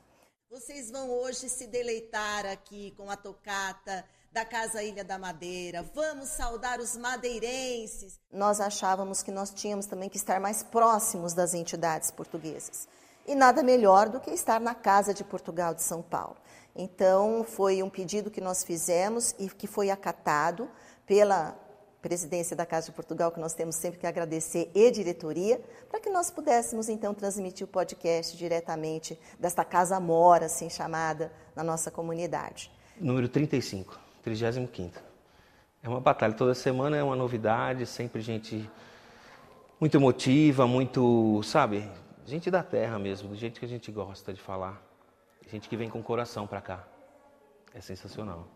Vocês 0.49 0.89
vão 0.89 1.11
hoje 1.11 1.49
se 1.49 1.67
deleitar 1.67 2.45
aqui 2.45 2.91
com 2.97 3.11
a 3.11 3.17
tocata 3.17 4.05
da 4.31 4.43
Casa 4.43 4.83
Ilha 4.83 5.03
da 5.03 5.17
Madeira, 5.17 5.83
vamos 5.93 6.29
saudar 6.29 6.79
os 6.79 6.97
madeirenses. 6.97 8.19
Nós 8.31 8.59
achávamos 8.59 9.23
que 9.23 9.31
nós 9.31 9.49
tínhamos 9.49 9.85
também 9.85 10.09
que 10.09 10.17
estar 10.17 10.41
mais 10.41 10.61
próximos 10.61 11.33
das 11.33 11.53
entidades 11.53 12.11
portuguesas. 12.11 12.87
E 13.27 13.33
nada 13.33 13.63
melhor 13.63 14.09
do 14.09 14.19
que 14.19 14.31
estar 14.31 14.59
na 14.59 14.75
Casa 14.75 15.13
de 15.13 15.23
Portugal 15.23 15.73
de 15.73 15.81
São 15.81 16.01
Paulo. 16.01 16.37
Então, 16.75 17.43
foi 17.43 17.81
um 17.81 17.89
pedido 17.89 18.29
que 18.29 18.41
nós 18.41 18.63
fizemos 18.63 19.33
e 19.39 19.49
que 19.49 19.65
foi 19.65 19.89
acatado 19.89 20.69
pela 21.05 21.57
presidência 22.01 22.55
da 22.55 22.67
Casa 22.67 22.87
de 22.87 22.91
Portugal, 22.91 23.31
que 23.31 23.39
nós 23.39 23.55
temos 23.55 23.75
sempre 23.77 23.99
que 23.99 24.05
agradecer, 24.05 24.69
e 24.75 24.91
diretoria, 24.91 25.59
para 25.89 25.99
que 25.99 26.07
nós 26.07 26.29
pudéssemos 26.29 26.87
então 26.87 27.15
transmitir 27.15 27.65
o 27.65 27.67
podcast 27.67 28.37
diretamente 28.37 29.19
desta 29.39 29.65
casa 29.65 29.99
mora, 29.99 30.45
assim 30.45 30.69
chamada, 30.69 31.31
na 31.55 31.63
nossa 31.63 31.89
comunidade. 31.89 32.69
Número 33.01 33.27
35. 33.27 33.99
35 34.21 34.99
É 35.81 35.89
uma 35.89 35.99
batalha 35.99 36.33
toda 36.33 36.53
semana, 36.53 36.95
é 36.95 37.01
uma 37.01 37.15
novidade, 37.15 37.87
sempre 37.87 38.21
gente 38.21 38.69
muito 39.79 39.97
emotiva, 39.97 40.67
muito, 40.67 41.41
sabe, 41.41 41.89
gente 42.25 42.49
da 42.49 42.63
terra 42.63 42.97
mesmo, 42.97 43.29
do 43.29 43.35
jeito 43.35 43.59
que 43.59 43.65
a 43.65 43.69
gente 43.69 43.91
gosta 43.91 44.33
de 44.33 44.41
falar. 44.41 44.81
Gente 45.47 45.69
que 45.69 45.77
vem 45.77 45.89
com 45.89 45.99
o 45.99 46.03
coração 46.03 46.47
para 46.47 46.59
cá. 46.59 46.87
É 47.73 47.79
sensacional. 47.79 48.47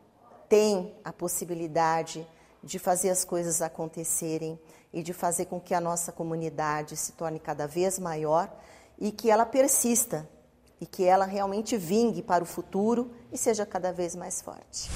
Tem 0.48 0.96
a 1.04 1.14
possibilidade 1.14 2.26
de 2.64 2.80
fazer 2.80 3.10
as 3.10 3.24
coisas 3.24 3.62
acontecerem 3.62 4.60
e 4.92 5.04
de 5.04 5.14
fazer 5.14 5.46
com 5.46 5.60
que 5.60 5.74
a 5.74 5.80
nossa 5.80 6.12
comunidade 6.12 6.98
se 6.98 7.14
torne 7.14 7.40
cada 7.40 7.68
vez 7.68 8.00
maior 8.00 8.52
e 8.98 9.12
que 9.12 9.30
ela 9.30 9.46
persista 9.46 10.28
e 10.82 10.86
que 10.86 11.04
ela 11.04 11.26
realmente 11.26 11.78
vingue 11.78 12.24
para 12.24 12.44
o 12.44 12.48
futuro 12.48 13.12
e 13.32 13.38
seja 13.38 13.66
cada 13.66 13.94
vez 13.94 14.16
mais 14.16 14.42
forte. 14.42 14.90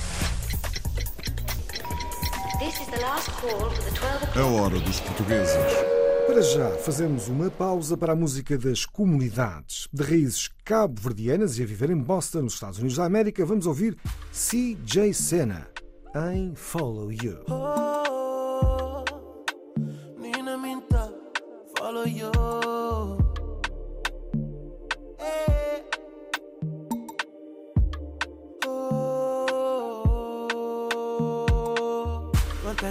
A 4.36 4.46
hora 4.46 4.80
dos 4.80 5.00
portugueses. 5.02 6.03
Para 6.34 6.42
já, 6.42 6.72
fazemos 6.78 7.28
uma 7.28 7.52
pausa 7.52 7.96
para 7.96 8.14
a 8.14 8.16
música 8.16 8.58
das 8.58 8.88
comunidades. 8.88 9.88
De 9.94 10.02
raízes 10.02 10.50
cabo-verdianas 10.66 11.60
e 11.60 11.62
a 11.62 11.66
viver 11.68 11.92
em 11.92 11.96
Boston, 11.96 12.42
nos 12.42 12.56
Estados 12.56 12.80
Unidos 12.80 12.98
da 12.98 13.06
América, 13.06 13.46
vamos 13.46 13.68
ouvir 13.68 13.96
C.J. 14.32 15.14
Senna 15.14 15.68
em 16.34 16.56
Follow 16.56 17.12
You. 17.12 17.38
Oh, 17.52 19.06
Nina 20.20 20.58
Minta, 20.58 21.14
follow 21.78 22.08
you. 22.08 22.32
Hey. 25.20 25.84
Oh, 28.66 29.12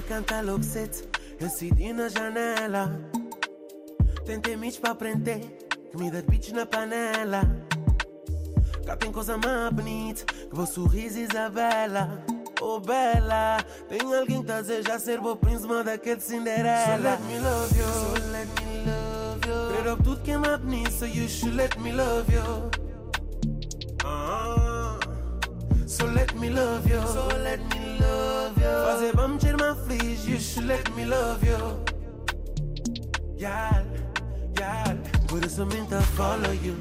canta 0.07 0.43
Loxet, 0.43 1.09
eu 1.41 1.51
senti 1.51 1.93
na 1.93 2.09
janela. 2.09 3.22
Tentei 4.25 4.57
me 4.57 4.73
para 4.73 4.95
prender, 4.95 5.41
comida 5.91 6.23
de 6.23 6.29
bitch 6.29 6.53
na 6.53 6.65
panela. 6.65 7.43
Cá 8.87 8.97
tem 8.97 9.11
coisa 9.13 9.37
mais 9.37 9.73
bonita 9.73 10.25
que 10.25 10.55
vou 10.55 10.67
sorriso 10.67 11.19
Isabela. 11.19 12.25
Oh 12.61 12.79
bela, 12.79 13.59
tem 13.89 14.01
alguém 14.15 14.41
que 14.41 14.47
tá 14.47 14.59
a 14.59 14.61
desejar 14.61 15.01
ser 15.01 15.21
bom 15.21 15.35
príncipe 15.35 15.83
daquele 15.83 16.21
Cinderela. 16.21 16.97
So 16.97 17.03
let 17.03 17.21
me 17.23 17.39
love 17.41 17.77
you, 17.77 17.85
so 17.85 18.13
let 18.31 18.49
me 18.61 18.85
love 18.87 19.41
you. 19.49 19.71
Straight 19.71 19.89
up 19.89 20.03
tudo 20.05 20.23
que 20.23 20.31
é 20.31 20.39
mais 20.39 20.61
bonito, 20.61 20.93
so 20.93 21.07
you 21.07 21.29
should 21.29 21.57
let 21.57 21.77
me 21.81 21.91
love 21.91 22.33
you. 22.33 22.71
Ah, 24.05 24.99
so 25.89 26.07
let 26.07 26.33
me 26.39 26.51
love 26.51 26.89
you, 26.89 27.01
so 27.09 27.27
let 27.43 27.59
me 27.59 27.99
love 27.99 28.55
you. 28.57 28.85
Fazer 28.87 29.13
vamos 29.17 29.43
ter 29.43 29.57
mais 29.57 29.77
feliz, 29.87 30.25
you 30.25 30.39
should 30.39 30.69
let 30.69 30.89
me 30.95 31.05
love 31.05 31.45
you. 31.45 31.59
Yal, 33.37 33.85
por 35.33 35.43
isso 35.47 35.65
minta 35.65 35.99
follow 36.03 36.53
you, 36.53 36.77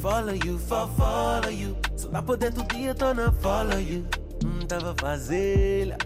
follow 0.00 0.34
you, 0.34 0.58
for 0.58 0.88
follow 0.96 1.48
you. 1.48 1.76
Só 1.96 2.08
dá 2.08 2.20
por 2.20 2.36
dentro 2.36 2.64
do 2.64 2.74
dia, 2.74 2.92
tô 2.96 3.14
na 3.14 3.30
follow 3.30 3.78
you. 3.78 4.04
Hum, 4.44 4.66
tava 4.66 4.90
a 4.90 4.94
fazê-la. 5.00 5.96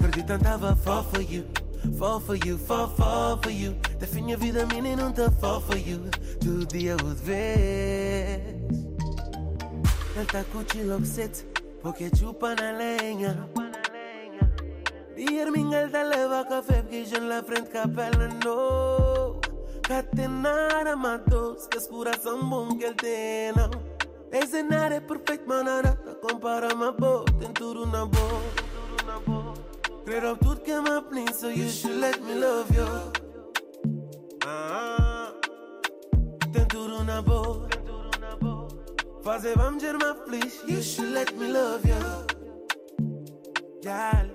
Acreditando, 0.00 0.44
tava 0.44 0.74
fall 0.76 1.04
for 1.04 1.20
you. 1.20 1.44
Fall 1.98 2.20
for 2.20 2.36
you, 2.36 2.56
fall, 2.56 2.88
fall 2.96 3.38
for 3.42 3.52
you. 3.52 3.74
Define 3.98 4.32
a 4.32 4.36
vida 4.38 4.64
minha 4.64 4.96
não 4.96 5.12
tá 5.12 5.30
fall 5.32 5.60
for 5.60 5.76
you. 5.76 6.00
Do 6.40 6.64
dia 6.66 6.96
o 6.96 7.14
vez. 7.14 8.40
Ele 10.16 10.24
tá 10.32 10.42
curtindo 10.44 11.04
cedo, 11.04 11.44
porque 11.82 12.08
chupa 12.16 12.54
na 12.54 12.72
lenha. 12.72 13.46
Dier 15.14 15.52
minha 15.52 15.82
ele 15.82 15.90
tá 15.90 16.02
leva 16.02 16.46
café, 16.46 16.80
porque 16.80 17.04
já 17.04 17.20
na 17.20 17.42
frente 17.42 17.68
capela 17.68 18.28
no. 18.42 19.07
Catenara 19.88 20.94
matou, 20.94 21.54
que 21.54 21.80
coração 21.88 22.46
bom 22.46 22.76
que 22.76 22.84
ele 22.84 22.94
tem, 22.94 23.52
não. 23.56 23.70
Esse 24.30 24.62
nada 24.62 24.96
é 24.96 25.00
perfeito, 25.00 25.44
mas 25.46 25.64
nada 25.64 25.98
compara 26.20 26.74
uma 26.74 26.92
boa, 26.92 27.24
tem 27.40 27.50
tudo 27.54 27.86
na 27.86 28.04
boa. 28.04 28.42
Clear 30.04 30.30
up 30.30 30.44
tudo 30.44 30.60
que 30.60 30.78
mais 30.78 31.04
bonito, 31.04 31.34
so 31.34 31.48
you 31.48 31.70
should 31.70 31.98
let 31.98 32.20
me 32.20 32.34
love 32.34 32.70
you. 32.76 32.86
Ah, 34.44 35.32
tem 36.52 36.66
tudo 36.66 37.02
na 37.02 37.22
boa. 37.22 37.66
Fazer 39.22 39.56
vamos 39.56 39.82
ser 39.82 39.96
mais 39.96 40.18
feliz, 40.18 40.62
you 40.68 40.82
should 40.82 41.14
let 41.14 41.32
me 41.32 41.50
love 41.50 41.88
you. 41.88 41.96
Gal, 43.82 44.28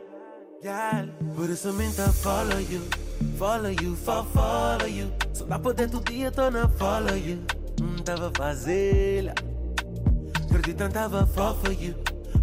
gal, 0.63 1.10
por 1.36 1.48
isso 1.48 1.72
minta 1.74 2.12
follow 2.12 2.60
you. 2.60 3.02
Follow 3.38 3.70
you, 3.70 3.96
for 3.96 4.24
follow 4.25 4.88
you. 4.88 5.12
Só 5.34 5.46
dá 5.46 5.58
dentro 5.58 6.00
do 6.00 6.12
dia, 6.12 6.32
tô 6.32 6.50
na 6.52 6.68
follow 6.68 7.16
you. 7.16 7.40
Hum, 7.82 7.96
tava 8.04 8.32
fazê-la. 8.38 9.34
Acreditando, 10.46 10.94
tava 10.94 11.25
fall 11.25 11.56
for 11.56 11.72
you. 11.72 11.96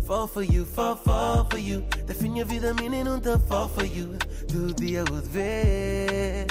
Fall 0.04 0.26
for 0.26 0.42
you, 0.42 0.66
fall, 0.66 0.96
fall 0.96 1.46
for 1.48 1.58
you. 1.58 1.82
Define 2.06 2.42
a 2.42 2.44
vida 2.44 2.74
minha 2.74 3.00
e 3.00 3.04
não 3.04 3.20
tá 3.20 3.38
fall 3.38 3.68
for 3.68 3.84
you. 3.84 4.16
Do 4.48 4.74
dia 4.74 5.04
o 5.04 5.20
de 5.20 5.28
ver. 5.28 6.46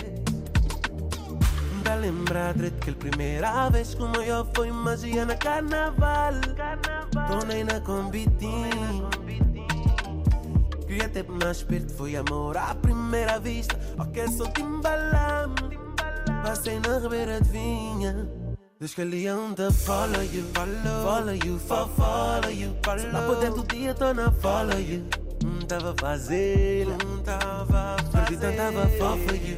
Dá 1.83 1.95
lembrar 1.95 2.53
de 2.53 2.71
que 2.71 2.91
a 2.91 2.93
primeira 2.93 3.69
vez 3.69 3.93
como 3.93 4.15
eu 4.21 4.47
fui 4.55 4.71
magia 4.71 5.25
na 5.25 5.35
carnaval. 5.35 6.33
Tô 7.27 7.45
nem 7.45 7.65
na 7.65 7.81
combitim. 7.81 8.69
Queria 10.89 11.07
ter 11.07 11.23
mais 11.29 11.61
perto, 11.61 11.93
foi 11.93 12.15
amor 12.15 12.57
à 12.57 12.73
primeira 12.73 13.39
vista. 13.39 13.79
Ok, 13.99 14.27
sou 14.29 14.47
timbalam. 14.47 15.53
Passei 16.43 16.79
na 16.79 16.97
ribeira 16.97 17.39
de 17.39 17.49
vinha. 17.51 18.27
Escolhi 18.81 19.29
onde 19.29 19.71
follow 19.71 20.23
you, 20.23 20.43
follow, 20.51 21.03
follow 21.05 21.35
you, 21.35 21.59
follow, 21.59 21.89
follow 21.89 22.49
you. 22.49 22.75
Follow. 22.83 23.11
Lá 23.11 23.21
por 23.21 23.35
dentro 23.35 23.61
do 23.61 23.67
dia 23.75 23.93
tô 23.93 24.11
na 24.15 24.31
follow 24.31 24.79
you. 24.79 25.05
Hum, 25.45 25.59
tava 25.67 25.91
a 25.91 25.95
fazer, 26.01 26.87
hum, 26.87 27.21
tava 27.23 27.95
a 27.95 28.03
fazer. 28.05 28.55
tava 28.55 28.87
fall 28.97 29.17
for 29.19 29.35
you, 29.35 29.57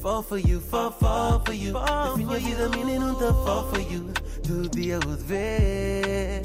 fall 0.00 0.22
for 0.22 0.38
you, 0.38 0.60
fall, 0.60 0.92
fall 0.92 1.42
for 1.44 1.54
you. 1.56 1.72
Define 1.72 2.34
a 2.34 2.38
vida 2.38 2.68
minha 2.68 2.94
e 2.94 2.98
não 3.00 3.16
tá 3.16 3.34
fall 3.44 3.68
for 3.68 3.80
you. 3.80 4.12
Do 4.46 4.68
dia 4.68 4.98
o 4.98 5.16
de 5.16 5.24
ver. 5.24 6.42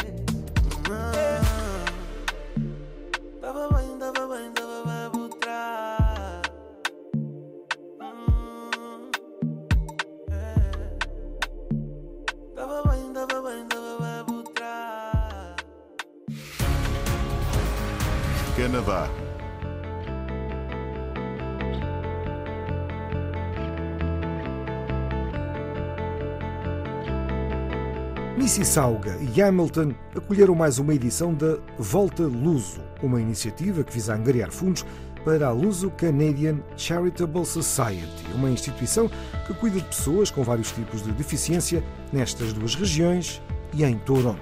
Mississauga 28.55 29.17
e 29.19 29.41
Hamilton 29.41 29.95
acolheram 30.15 30.53
mais 30.53 30.77
uma 30.77 30.93
edição 30.93 31.33
da 31.33 31.57
Volta 31.79 32.21
Luso, 32.21 32.81
uma 33.01 33.19
iniciativa 33.19 33.83
que 33.83 33.91
visa 33.91 34.13
angariar 34.13 34.51
fundos 34.51 34.85
para 35.25 35.47
a 35.47 35.51
Luso 35.51 35.89
Canadian 35.89 36.59
Charitable 36.77 37.47
Society, 37.47 38.27
uma 38.35 38.51
instituição 38.51 39.09
que 39.47 39.55
cuida 39.55 39.79
de 39.79 39.85
pessoas 39.87 40.29
com 40.29 40.43
vários 40.43 40.71
tipos 40.71 41.01
de 41.01 41.11
deficiência 41.13 41.83
nestas 42.11 42.53
duas 42.53 42.75
regiões 42.75 43.41
e 43.73 43.83
em 43.83 43.97
Toronto. 43.97 44.39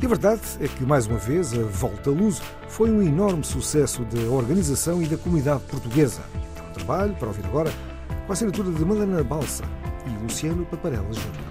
E 0.00 0.06
a 0.06 0.08
verdade 0.08 0.40
é 0.58 0.66
que, 0.66 0.82
mais 0.82 1.06
uma 1.06 1.18
vez, 1.18 1.52
a 1.52 1.62
Volta 1.64 2.08
Luso 2.08 2.40
foi 2.66 2.90
um 2.90 3.02
enorme 3.02 3.44
sucesso 3.44 4.06
da 4.06 4.22
organização 4.30 5.02
e 5.02 5.06
da 5.06 5.18
comunidade 5.18 5.64
portuguesa. 5.64 6.22
É 6.56 6.62
um 6.62 6.72
trabalho 6.72 7.14
para 7.16 7.28
ouvir 7.28 7.44
agora 7.44 7.70
com 8.24 8.32
a 8.32 8.32
assinatura 8.32 8.72
de 8.72 8.82
Madalena 8.86 9.22
Balsa 9.22 9.64
e 10.06 10.22
Luciano 10.22 10.64
Paparella 10.64 11.12
Júnior. 11.12 11.47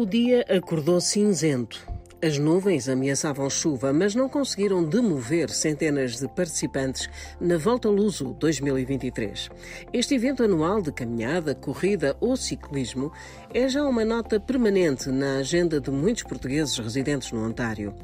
O 0.00 0.06
dia 0.06 0.46
acordou 0.48 1.00
cinzento. 1.00 1.84
As 2.20 2.36
nuvens 2.36 2.88
ameaçavam 2.88 3.48
chuva, 3.48 3.92
mas 3.92 4.12
não 4.12 4.28
conseguiram 4.28 4.82
demover 4.82 5.50
centenas 5.50 6.18
de 6.18 6.26
participantes 6.26 7.08
na 7.40 7.56
Volta 7.56 7.88
Luso 7.88 8.34
2023. 8.40 9.48
Este 9.92 10.16
evento 10.16 10.42
anual 10.42 10.82
de 10.82 10.90
caminhada, 10.90 11.54
corrida 11.54 12.16
ou 12.20 12.36
ciclismo 12.36 13.12
é 13.54 13.68
já 13.68 13.84
uma 13.84 14.04
nota 14.04 14.40
permanente 14.40 15.08
na 15.10 15.38
agenda 15.38 15.80
de 15.80 15.92
muitos 15.92 16.24
portugueses 16.24 16.76
residentes 16.76 17.30
no 17.30 17.46
Ontário. 17.46 17.94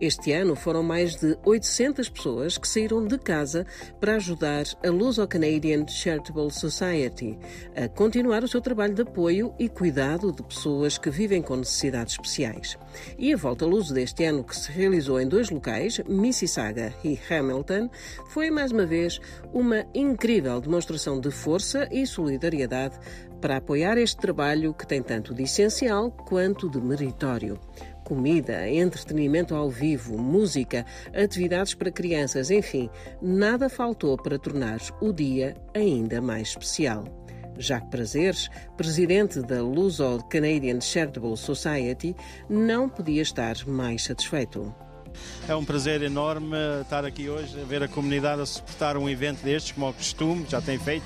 Este 0.00 0.30
ano 0.30 0.54
foram 0.54 0.84
mais 0.84 1.16
de 1.16 1.36
800 1.44 2.08
pessoas 2.08 2.56
que 2.56 2.68
saíram 2.68 3.04
de 3.04 3.18
casa 3.18 3.66
para 3.98 4.14
ajudar 4.14 4.66
a 4.86 4.88
Luso-Canadian 4.88 5.84
Charitable 5.88 6.52
Society 6.52 7.36
a 7.74 7.88
continuar 7.88 8.44
o 8.44 8.48
seu 8.48 8.60
trabalho 8.60 8.94
de 8.94 9.02
apoio 9.02 9.52
e 9.58 9.68
cuidado 9.68 10.30
de 10.30 10.44
pessoas 10.44 10.96
que 10.96 11.10
vivem 11.10 11.42
com 11.42 11.56
necessidades 11.56 12.12
especiais. 12.12 12.78
E 13.18 13.32
a 13.32 13.36
Volta 13.36 13.63
Luso 13.66 13.94
deste 13.94 14.24
ano, 14.24 14.44
que 14.44 14.56
se 14.56 14.70
realizou 14.70 15.20
em 15.20 15.28
dois 15.28 15.50
locais, 15.50 16.00
Mississauga 16.06 16.94
e 17.04 17.18
Hamilton, 17.30 17.88
foi 18.28 18.50
mais 18.50 18.72
uma 18.72 18.86
vez 18.86 19.20
uma 19.52 19.84
incrível 19.94 20.60
demonstração 20.60 21.20
de 21.20 21.30
força 21.30 21.88
e 21.90 22.06
solidariedade 22.06 22.98
para 23.40 23.58
apoiar 23.58 23.98
este 23.98 24.16
trabalho 24.16 24.72
que 24.72 24.86
tem 24.86 25.02
tanto 25.02 25.34
de 25.34 25.42
essencial 25.42 26.10
quanto 26.10 26.70
de 26.70 26.80
meritório. 26.80 27.58
Comida, 28.04 28.68
entretenimento 28.68 29.54
ao 29.54 29.70
vivo, 29.70 30.18
música, 30.18 30.84
atividades 31.14 31.74
para 31.74 31.90
crianças, 31.90 32.50
enfim, 32.50 32.90
nada 33.20 33.68
faltou 33.68 34.16
para 34.16 34.38
tornar 34.38 34.78
o 35.00 35.12
dia 35.12 35.56
ainda 35.74 36.20
mais 36.20 36.48
especial. 36.48 37.23
Jacques 37.58 37.90
Prazeres, 37.90 38.50
presidente 38.76 39.40
da 39.40 39.62
Luso 39.62 40.24
Canadian 40.30 40.80
Charitable 40.80 41.36
Society, 41.36 42.14
não 42.48 42.88
podia 42.88 43.22
estar 43.22 43.56
mais 43.66 44.04
satisfeito. 44.04 44.74
É 45.48 45.54
um 45.54 45.64
prazer 45.64 46.02
enorme 46.02 46.56
estar 46.82 47.04
aqui 47.04 47.28
hoje, 47.28 47.56
ver 47.68 47.82
a 47.82 47.88
comunidade 47.88 48.42
a 48.42 48.46
suportar 48.46 48.96
um 48.96 49.08
evento 49.08 49.42
destes, 49.42 49.72
como 49.72 49.86
ao 49.86 49.92
costume, 49.92 50.44
já 50.48 50.60
tem 50.60 50.78
feito. 50.78 51.04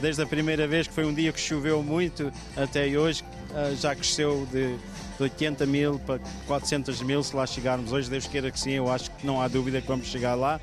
Desde 0.00 0.22
a 0.22 0.26
primeira 0.26 0.66
vez, 0.66 0.86
que 0.86 0.94
foi 0.94 1.04
um 1.04 1.12
dia 1.12 1.32
que 1.32 1.40
choveu 1.40 1.82
muito, 1.82 2.32
até 2.56 2.86
hoje, 2.86 3.24
ah, 3.52 3.74
já 3.74 3.94
cresceu 3.96 4.46
de, 4.52 4.78
80 5.22 5.66
mil 5.66 5.98
para 5.98 6.20
400 6.46 7.02
mil, 7.02 7.22
se 7.22 7.34
lá 7.34 7.46
chegarmos 7.46 7.92
hoje, 7.92 8.08
Deus 8.08 8.26
queira 8.26 8.50
que 8.50 8.58
sim, 8.58 8.72
eu 8.72 8.90
acho 8.90 9.10
que 9.10 9.26
não 9.26 9.40
há 9.40 9.48
dúvida 9.48 9.80
que 9.80 9.88
vamos 9.88 10.06
chegar 10.06 10.34
lá. 10.34 10.60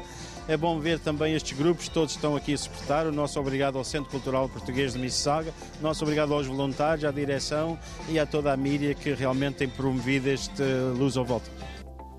É 0.47 0.55
bom 0.55 0.79
ver 0.79 0.99
também 0.99 1.33
estes 1.33 1.57
grupos, 1.57 1.87
todos 1.87 2.13
estão 2.13 2.35
aqui 2.35 2.53
a 2.53 2.57
suportar. 2.57 3.07
O 3.07 3.11
nosso 3.11 3.39
obrigado 3.39 3.77
ao 3.79 3.83
Centro 3.83 4.11
Cultural 4.11 4.47
Português 4.47 4.93
de 4.93 4.99
Mississauga, 4.99 5.51
o 5.79 5.83
nosso 5.83 6.03
obrigado 6.03 6.33
aos 6.33 6.45
voluntários, 6.45 7.03
à 7.03 7.11
direção 7.11 7.79
e 8.07 8.19
a 8.19 8.25
toda 8.27 8.53
a 8.53 8.57
mídia 8.57 8.93
que 8.93 9.11
realmente 9.13 9.55
tem 9.55 9.67
promovido 9.67 10.29
este 10.29 10.61
Luz 10.95 11.17
ao 11.17 11.25
Volta. 11.25 11.49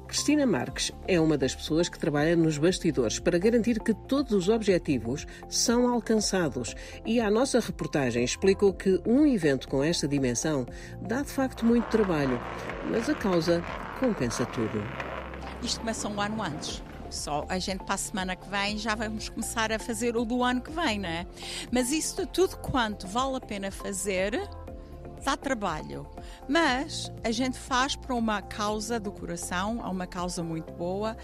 Cristina 0.09 0.47
Marques 0.47 0.93
é 1.07 1.21
uma 1.21 1.37
das 1.37 1.55
pessoas 1.55 1.89
que 1.89 1.99
trabalha 1.99 2.35
nos 2.35 2.59
bastidores 2.59 3.19
para 3.19 3.39
garantir 3.39 3.81
que 3.81 3.93
todos 3.93 4.33
os 4.33 4.49
objetivos 4.49 5.27
são 5.49 5.89
alcançados 5.89 6.75
e 7.05 7.21
a 7.21 7.31
nossa 7.31 7.61
reportagem 7.61 8.25
explicou 8.25 8.73
que 8.73 9.01
um 9.07 9.27
evento 9.27 9.69
com 9.69 9.85
esta 9.85 10.09
dimensão 10.09 10.67
dá 11.03 11.23
de 11.23 11.31
facto 11.31 11.65
muito 11.65 11.89
trabalho, 11.89 12.41
mas 12.91 13.09
a 13.09 13.15
causa 13.15 13.63
compensa 14.01 14.47
tudo. 14.47 14.83
Isto 15.63 15.81
começa 15.81 16.09
um 16.09 16.21
ano 16.21 16.43
antes. 16.43 16.86
Só 17.11 17.45
a 17.49 17.59
gente 17.59 17.85
para 17.85 17.95
a 17.95 17.99
semana 17.99 18.37
que 18.37 18.49
vem 18.49 18.79
já 18.79 18.95
vamos 18.95 19.29
começar 19.29 19.73
a 19.73 19.79
fazer 19.79 20.17
o 20.17 20.25
do 20.25 20.43
ano 20.43 20.61
que 20.61 20.71
vem, 20.71 20.99
não 20.99 21.09
é? 21.09 21.27
Mas 21.71 21.91
isso 21.91 22.27
tudo 22.27 22.57
quanto 22.59 23.07
vale 23.07 23.37
a 23.37 23.41
pena 23.41 23.71
fazer, 23.71 24.41
dá 25.25 25.37
trabalho, 25.37 26.07
mas 26.49 27.13
a 27.25 27.31
gente 27.31 27.59
faz 27.59 27.97
para 27.97 28.15
uma 28.15 28.41
causa 28.43 28.99
do 29.01 29.11
coração, 29.11 29.81
a 29.83 29.91
uma 29.91 30.07
causa 30.07 30.43
muito 30.43 30.73
boa 30.73 31.17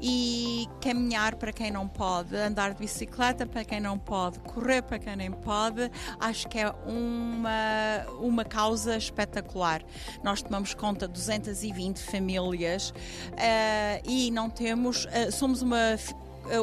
e 0.00 0.66
caminhar 0.80 1.36
para 1.36 1.52
quem 1.52 1.70
não 1.70 1.88
pode, 1.88 2.36
andar 2.36 2.74
de 2.74 2.80
bicicleta 2.80 3.46
para 3.46 3.64
quem 3.64 3.80
não 3.80 3.98
pode, 3.98 4.38
correr 4.40 4.82
para 4.82 4.98
quem 4.98 5.16
nem 5.16 5.30
pode, 5.30 5.90
acho 6.18 6.48
que 6.48 6.58
é 6.58 6.70
uma, 6.86 8.06
uma 8.20 8.44
causa 8.44 8.96
espetacular. 8.96 9.82
Nós 10.22 10.42
tomamos 10.42 10.74
conta 10.74 11.06
de 11.06 11.14
220 11.14 12.02
famílias 12.02 12.90
uh, 12.90 14.08
e 14.08 14.30
não 14.30 14.50
temos, 14.50 15.04
uh, 15.06 15.32
somos 15.32 15.62
uma 15.62 15.96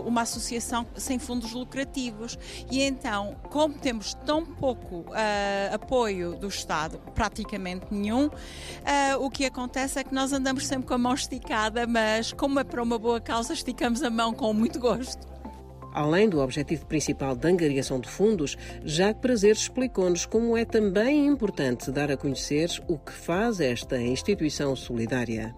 uma 0.06 0.22
associação 0.22 0.86
sem 0.96 1.20
fundos 1.20 1.52
lucrativos. 1.54 2.38
E 2.70 2.82
então, 2.82 3.36
como 3.50 3.74
temos 3.76 4.14
tão 4.26 4.46
pouco 4.46 5.02
uh, 5.02 5.74
apoio 5.74 6.36
do 6.36 6.48
Estado, 6.48 7.00
praticamente 7.14 7.88
nenhum, 7.92 8.28
uh, 8.28 8.32
o 9.20 9.30
que 9.30 9.46
acontece 9.46 10.00
é 10.00 10.04
que 10.04 10.14
nós 10.14 10.34
andamos 10.34 10.66
sempre 10.68 10.88
com 10.88 10.94
a 10.94 10.98
mão 10.98 11.14
esticada, 11.14 11.86
mas 11.88 12.32
como 12.34 12.60
é 12.60 12.64
para 12.64 12.82
uma 12.82 12.98
boa 12.98 13.20
causa, 13.20 13.54
esticamos 13.54 14.04
a 14.04 14.10
mão 14.10 14.34
com 14.34 14.54
muito 14.54 14.80
gosto. 14.80 15.32
Além 15.94 16.30
do 16.30 16.40
objetivo 16.40 16.86
principal 16.86 17.36
da 17.36 17.50
angariação 17.50 18.00
de 18.00 18.08
fundos, 18.08 18.58
Jacques 18.86 19.22
Prazer 19.22 19.52
explicou-nos 19.52 20.26
como 20.26 20.56
é 20.56 20.64
também 20.64 21.28
importante 21.28 21.92
dar 21.92 22.10
a 22.10 22.16
conhecer 22.16 22.70
o 22.88 22.98
que 22.98 23.12
faz 23.12 23.60
esta 23.60 24.02
instituição 24.02 24.74
solidária. 24.74 25.54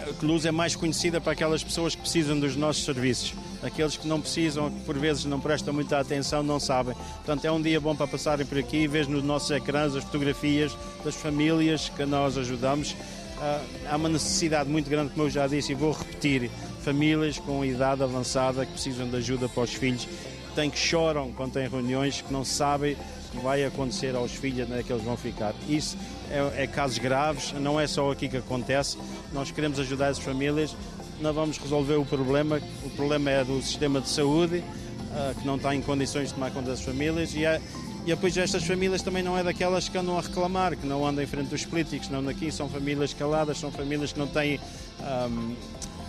A 0.00 0.12
Cluse 0.14 0.48
é 0.48 0.50
mais 0.50 0.74
conhecida 0.74 1.20
para 1.20 1.32
aquelas 1.32 1.62
pessoas 1.62 1.94
que 1.94 2.00
precisam 2.02 2.38
dos 2.38 2.56
nossos 2.56 2.84
serviços. 2.84 3.34
Aqueles 3.62 3.96
que 3.96 4.06
não 4.06 4.20
precisam, 4.20 4.70
que 4.70 4.80
por 4.80 4.98
vezes 4.98 5.24
não 5.24 5.40
prestam 5.40 5.72
muita 5.72 5.98
atenção, 5.98 6.42
não 6.42 6.60
sabem. 6.60 6.94
Portanto, 6.94 7.44
é 7.44 7.50
um 7.50 7.62
dia 7.62 7.80
bom 7.80 7.94
para 7.96 8.06
passarem 8.06 8.44
por 8.44 8.58
aqui 8.58 8.78
e 8.78 8.86
ver 8.86 9.08
nos 9.08 9.22
nossos 9.22 9.50
ecrãs 9.50 9.96
as 9.96 10.04
fotografias 10.04 10.76
das 11.04 11.14
famílias 11.14 11.88
que 11.88 12.04
nós 12.04 12.36
ajudamos. 12.36 12.94
Ah, 13.40 13.60
há 13.90 13.96
uma 13.96 14.08
necessidade 14.08 14.68
muito 14.68 14.90
grande, 14.90 15.10
como 15.10 15.26
eu 15.26 15.30
já 15.30 15.46
disse, 15.46 15.72
e 15.72 15.74
vou 15.74 15.92
repetir: 15.92 16.50
famílias 16.82 17.38
com 17.38 17.64
idade 17.64 18.02
avançada 18.02 18.66
que 18.66 18.72
precisam 18.72 19.08
de 19.08 19.16
ajuda 19.16 19.48
para 19.48 19.62
os 19.62 19.72
filhos, 19.72 20.06
têm, 20.54 20.70
que 20.70 20.78
choram 20.78 21.32
quando 21.32 21.52
têm 21.52 21.68
reuniões, 21.68 22.20
que 22.20 22.32
não 22.32 22.44
sabem 22.44 22.96
vai 23.42 23.64
acontecer 23.64 24.14
aos 24.14 24.32
filhos, 24.32 24.68
onde 24.68 24.80
é 24.80 24.82
que 24.82 24.92
eles 24.92 25.04
vão 25.04 25.16
ficar. 25.16 25.54
Isso 25.68 25.96
é, 26.30 26.64
é 26.64 26.66
casos 26.66 26.98
graves, 26.98 27.52
não 27.52 27.78
é 27.78 27.86
só 27.86 28.10
aqui 28.10 28.28
que 28.28 28.36
acontece. 28.36 28.98
Nós 29.32 29.50
queremos 29.50 29.78
ajudar 29.78 30.08
as 30.08 30.18
famílias, 30.18 30.76
não 31.20 31.32
vamos 31.32 31.58
resolver 31.58 31.94
o 31.94 32.04
problema. 32.04 32.60
O 32.84 32.90
problema 32.90 33.30
é 33.30 33.44
do 33.44 33.60
sistema 33.62 34.00
de 34.00 34.08
saúde, 34.08 34.58
uh, 34.58 35.40
que 35.40 35.46
não 35.46 35.56
está 35.56 35.74
em 35.74 35.80
condições 35.80 36.28
de 36.28 36.34
tomar 36.34 36.50
conta 36.50 36.70
das 36.70 36.80
famílias, 36.80 37.34
e, 37.34 37.44
é, 37.44 37.60
e 38.04 38.08
depois 38.08 38.36
estas 38.36 38.64
famílias 38.64 39.02
também 39.02 39.22
não 39.22 39.36
é 39.36 39.42
daquelas 39.42 39.88
que 39.88 39.96
andam 39.96 40.18
a 40.18 40.20
reclamar, 40.20 40.76
que 40.76 40.86
não 40.86 41.06
andam 41.06 41.22
em 41.22 41.26
frente 41.26 41.48
dos 41.48 41.64
políticos, 41.64 42.08
não 42.08 42.22
daqui, 42.22 42.50
são 42.50 42.68
famílias 42.68 43.14
caladas, 43.14 43.58
são 43.58 43.70
famílias 43.70 44.12
que 44.12 44.18
não 44.18 44.26
têm. 44.26 44.60
Um, 45.00 45.54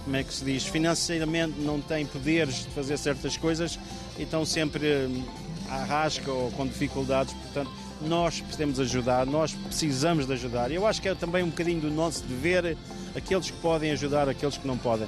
como 0.05 0.17
é 0.17 0.23
que 0.23 0.31
se 0.31 0.45
diz, 0.45 0.63
financeiramente 0.67 1.59
não 1.59 1.81
têm 1.81 2.05
poderes 2.05 2.57
de 2.57 2.69
fazer 2.69 2.95
certas 2.95 3.37
coisas 3.37 3.79
e 4.19 4.21
estão 4.21 4.45
sempre 4.45 5.09
à 5.69 5.83
rasca 5.83 6.31
ou 6.31 6.51
com 6.51 6.65
dificuldades, 6.65 7.33
portanto 7.33 7.71
nós 8.01 8.41
podemos 8.41 8.79
ajudar, 8.79 9.25
nós 9.25 9.53
precisamos 9.53 10.25
de 10.25 10.33
ajudar. 10.33 10.71
Eu 10.71 10.85
acho 10.85 11.01
que 11.01 11.09
é 11.09 11.15
também 11.15 11.43
um 11.43 11.49
bocadinho 11.49 11.81
do 11.81 11.89
nosso 11.89 12.23
dever 12.23 12.77
aqueles 13.15 13.49
que 13.49 13.57
podem 13.59 13.91
ajudar 13.91 14.27
aqueles 14.27 14.57
que 14.57 14.67
não 14.67 14.77
podem. 14.77 15.07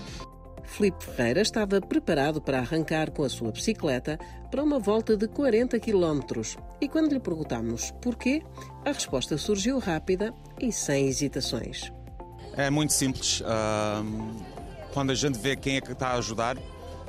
Filipe 0.63 1.04
Ferreira 1.04 1.41
estava 1.41 1.80
preparado 1.80 2.41
para 2.41 2.60
arrancar 2.60 3.12
com 3.12 3.24
a 3.24 3.30
sua 3.30 3.52
bicicleta 3.52 4.20
para 4.52 4.62
uma 4.62 4.80
volta 4.80 5.15
de 5.15 5.28
40 5.28 5.80
km. 5.80 6.22
E 6.82 6.88
quando 6.88 7.13
lhe 7.13 7.20
perguntámos 7.20 7.91
porquê, 8.02 8.43
a 8.86 8.91
resposta 8.91 9.38
surgiu 9.38 9.80
rápida 9.80 10.34
e 10.60 10.72
sem 10.72 11.08
hesitações. 11.08 11.91
É 12.56 12.70
muito 12.70 12.93
simples. 12.93 13.41
quando 14.93 15.12
a 15.12 15.15
gente 15.15 15.39
vê 15.39 15.56
quem 15.56 15.78
é 15.78 15.82
que 15.82 15.91
está 15.91 16.10
a 16.10 16.17
ajudar, 16.17 16.58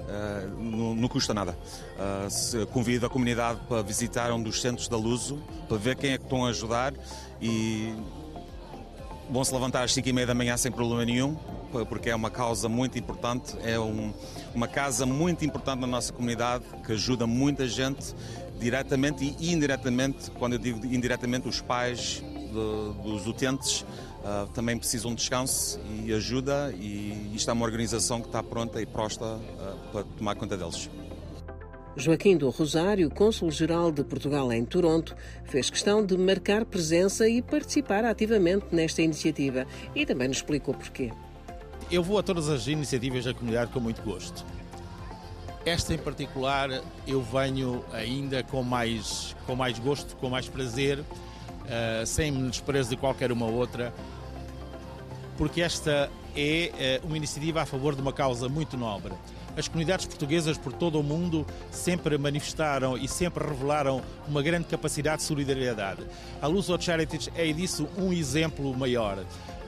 Uh, 0.08 0.94
não, 0.96 1.08
custa 1.08 1.34
nada. 1.34 1.56
Se 2.30 2.64
convido 2.66 3.04
a 3.04 3.10
comunidade 3.10 3.60
para 3.68 3.82
visitar 3.82 4.32
um 4.32 4.42
dos 4.42 4.60
centros 4.60 4.88
da 4.88 4.96
Luso, 4.96 5.38
para 5.68 5.76
ver 5.76 5.96
quem 5.96 6.12
é 6.12 6.18
que 6.18 6.24
estão 6.24 6.46
a 6.46 6.48
ajudar 6.48 6.94
e 7.42 7.94
vão 9.30 9.44
se 9.44 9.52
levantar 9.52 9.82
às 9.82 9.92
5 9.92 10.08
e 10.08 10.12
meia 10.12 10.26
da 10.26 10.34
manhã 10.34 10.56
sem 10.56 10.72
problema 10.72 11.04
nenhum, 11.04 11.36
porque 11.88 12.08
é 12.08 12.14
uma 12.14 12.30
causa 12.30 12.68
muito 12.68 12.98
importante, 12.98 13.56
é 13.62 13.78
um, 13.78 14.12
uma 14.54 14.66
casa 14.66 15.04
muito 15.04 15.44
importante 15.44 15.80
na 15.80 15.86
nossa 15.86 16.12
comunidade 16.12 16.64
que 16.84 16.92
ajuda 16.92 17.26
muita 17.26 17.68
gente 17.68 18.14
diretamente 18.58 19.36
e 19.38 19.52
indiretamente, 19.52 20.30
quando 20.32 20.54
eu 20.54 20.58
digo 20.58 20.84
indiretamente, 20.86 21.46
os 21.48 21.60
pais 21.60 22.22
de, 22.22 23.02
dos 23.02 23.26
utentes 23.26 23.84
uh, 24.28 24.46
também 24.48 24.76
precisam 24.76 25.10
de 25.12 25.16
descanso 25.18 25.80
e 26.04 26.12
ajuda 26.12 26.74
e 26.78 27.32
isto 27.34 27.50
é 27.50 27.52
uma 27.52 27.64
organização 27.64 28.20
que 28.20 28.26
está 28.26 28.42
pronta 28.42 28.80
e 28.80 28.86
prosta 28.86 29.24
uh, 29.24 29.78
para 29.92 30.04
tomar 30.04 30.34
conta 30.34 30.56
deles. 30.56 30.90
Joaquim 31.96 32.36
do 32.36 32.48
Rosário, 32.50 33.10
cônsul-geral 33.10 33.90
de 33.90 34.04
Portugal 34.04 34.52
em 34.52 34.64
Toronto, 34.64 35.16
fez 35.44 35.68
questão 35.68 36.04
de 36.04 36.16
marcar 36.16 36.64
presença 36.64 37.28
e 37.28 37.42
participar 37.42 38.04
ativamente 38.04 38.66
nesta 38.70 39.02
iniciativa 39.02 39.66
e 39.96 40.06
também 40.06 40.28
nos 40.28 40.36
explicou 40.36 40.74
porquê. 40.74 41.10
Eu 41.90 42.02
vou 42.02 42.18
a 42.18 42.22
todas 42.22 42.48
as 42.48 42.68
iniciativas 42.68 43.24
da 43.24 43.34
comunidade 43.34 43.72
com 43.72 43.80
muito 43.80 44.00
gosto. 44.02 44.44
Esta 45.66 45.92
em 45.92 45.98
particular 45.98 46.70
eu 47.06 47.20
venho 47.20 47.84
ainda 47.92 48.44
com 48.44 48.62
mais, 48.62 49.34
com 49.44 49.56
mais 49.56 49.78
gosto, 49.78 50.14
com 50.16 50.30
mais 50.30 50.48
prazer, 50.48 51.00
uh, 51.00 52.06
sem 52.06 52.30
me 52.30 52.48
desprezo 52.48 52.90
de 52.90 52.96
qualquer 52.96 53.32
uma 53.32 53.46
outra, 53.46 53.92
porque 55.38 55.62
esta 55.62 56.10
é 56.36 57.00
uma 57.04 57.16
iniciativa 57.16 57.62
a 57.62 57.66
favor 57.66 57.94
de 57.94 58.02
uma 58.02 58.12
causa 58.12 58.48
muito 58.48 58.76
nobre. 58.76 59.14
As 59.56 59.66
comunidades 59.66 60.06
portuguesas 60.06 60.58
por 60.58 60.72
todo 60.72 61.00
o 61.00 61.02
mundo 61.02 61.46
sempre 61.70 62.18
manifestaram 62.18 62.96
e 62.96 63.08
sempre 63.08 63.44
revelaram 63.44 64.02
uma 64.28 64.42
grande 64.42 64.66
capacidade 64.66 65.18
de 65.18 65.22
solidariedade. 65.22 66.02
A 66.42 66.46
Luz 66.46 66.68
of 66.68 66.84
Charities 66.84 67.30
é 67.34 67.50
disso 67.52 67.88
um 67.96 68.12
exemplo 68.12 68.76
maior 68.76 69.18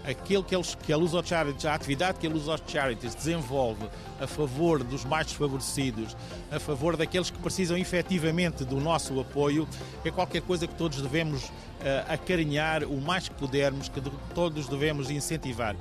aquilo 0.04 0.42
que, 0.42 0.54
eles, 0.54 0.74
que 0.74 0.92
a 0.92 0.96
Luz 0.96 1.12
Charities, 1.26 1.64
a 1.64 1.74
atividade 1.74 2.18
que 2.18 2.26
a 2.26 2.30
Luz 2.30 2.46
Charities 2.66 3.14
desenvolve 3.14 3.88
a 4.20 4.26
favor 4.26 4.82
dos 4.82 5.04
mais 5.04 5.26
desfavorecidos, 5.26 6.16
a 6.50 6.58
favor 6.58 6.96
daqueles 6.96 7.30
que 7.30 7.38
precisam 7.38 7.76
efetivamente 7.76 8.64
do 8.64 8.80
nosso 8.80 9.18
apoio, 9.20 9.68
é 10.04 10.10
qualquer 10.10 10.42
coisa 10.42 10.66
que 10.66 10.74
todos 10.74 11.00
devemos 11.00 11.44
uh, 11.44 11.50
acarinhar 12.08 12.84
o 12.84 13.00
mais 13.00 13.28
que 13.28 13.34
pudermos, 13.34 13.88
que 13.88 14.00
de, 14.00 14.10
todos 14.34 14.68
devemos 14.68 15.10
incentivar. 15.10 15.76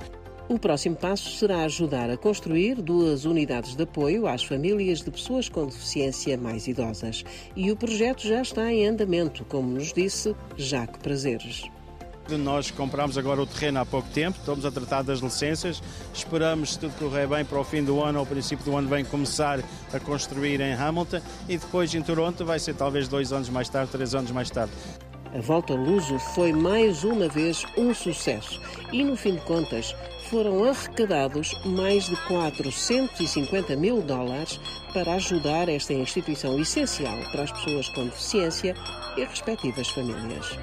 O 0.48 0.58
próximo 0.58 0.96
passo 0.96 1.30
será 1.38 1.62
ajudar 1.62 2.10
a 2.10 2.16
construir 2.16 2.82
duas 2.82 3.24
unidades 3.24 3.76
de 3.76 3.84
apoio 3.84 4.26
às 4.26 4.42
famílias 4.42 5.00
de 5.00 5.08
pessoas 5.08 5.48
com 5.48 5.66
deficiência 5.66 6.36
mais 6.36 6.66
idosas. 6.66 7.24
E 7.54 7.70
o 7.70 7.76
projeto 7.76 8.26
já 8.26 8.42
está 8.42 8.72
em 8.72 8.84
andamento, 8.84 9.44
como 9.44 9.70
nos 9.70 9.92
disse 9.92 10.34
Jacques 10.56 11.00
Prazeres. 11.00 11.70
Nós 12.36 12.70
compramos 12.70 13.16
agora 13.18 13.40
o 13.42 13.46
terreno 13.46 13.80
há 13.80 13.86
pouco 13.86 14.08
tempo, 14.10 14.38
estamos 14.38 14.64
a 14.64 14.70
tratar 14.70 15.02
das 15.02 15.20
licenças. 15.20 15.82
Esperamos, 16.14 16.74
se 16.74 16.78
tudo 16.78 16.92
correr 16.98 17.26
bem, 17.26 17.44
para 17.44 17.58
o 17.58 17.64
fim 17.64 17.82
do 17.82 18.02
ano 18.02 18.18
ou 18.18 18.26
princípio 18.26 18.64
do 18.64 18.76
ano 18.76 18.88
vem 18.88 19.04
começar 19.04 19.60
a 19.92 20.00
construir 20.00 20.60
em 20.60 20.72
Hamilton 20.72 21.20
e 21.48 21.56
depois 21.56 21.94
em 21.94 22.02
Toronto 22.02 22.44
vai 22.44 22.58
ser 22.58 22.74
talvez 22.74 23.08
dois 23.08 23.32
anos 23.32 23.48
mais 23.48 23.68
tarde, 23.68 23.90
três 23.90 24.14
anos 24.14 24.30
mais 24.30 24.50
tarde. 24.50 24.72
A 25.32 25.40
volta 25.40 25.74
luso 25.74 26.18
foi 26.18 26.52
mais 26.52 27.04
uma 27.04 27.28
vez 27.28 27.64
um 27.76 27.94
sucesso 27.94 28.60
e, 28.92 29.04
no 29.04 29.16
fim 29.16 29.36
de 29.36 29.40
contas, 29.42 29.94
foram 30.28 30.64
arrecadados 30.64 31.54
mais 31.64 32.06
de 32.06 32.16
450 32.26 33.76
mil 33.76 34.02
dólares 34.02 34.58
para 34.92 35.14
ajudar 35.14 35.68
esta 35.68 35.92
instituição 35.92 36.58
essencial 36.58 37.16
para 37.30 37.44
as 37.44 37.52
pessoas 37.52 37.88
com 37.90 38.06
deficiência 38.06 38.74
e 39.16 39.24
respectivas 39.24 39.88
famílias. 39.88 40.58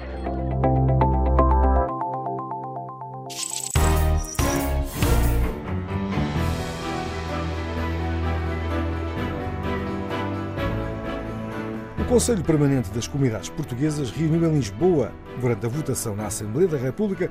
Conselho 12.08 12.42
Permanente 12.42 12.88
das 12.88 13.06
Comunidades 13.06 13.50
Portuguesas 13.50 14.10
reuniu 14.10 14.48
em 14.48 14.54
Lisboa, 14.54 15.12
durante 15.42 15.66
a 15.66 15.68
votação 15.68 16.16
na 16.16 16.26
Assembleia 16.26 16.66
da 16.66 16.78
República, 16.78 17.30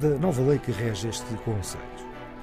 da 0.00 0.18
nova 0.18 0.42
lei 0.42 0.58
que 0.58 0.72
rege 0.72 1.06
este 1.06 1.32
Conselho. 1.44 1.84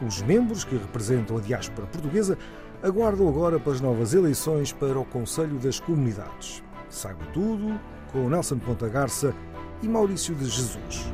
Os 0.02 0.22
membros 0.22 0.64
que 0.64 0.78
representam 0.78 1.38
a 1.38 1.42
diáspora 1.42 1.86
portuguesa 1.88 2.38
aguardam 2.82 3.28
agora 3.28 3.60
para 3.60 3.74
as 3.74 3.82
novas 3.82 4.14
eleições 4.14 4.72
para 4.72 4.98
o 4.98 5.04
Conselho 5.04 5.60
das 5.60 5.78
Comunidades. 5.78 6.64
Saiba 6.90 7.26
tudo 7.34 7.78
com 8.14 8.30
Nelson 8.30 8.60
Ponta 8.60 8.88
Garça 8.88 9.36
e 9.82 9.88
Maurício 9.88 10.34
de 10.36 10.46
Jesus. 10.46 11.12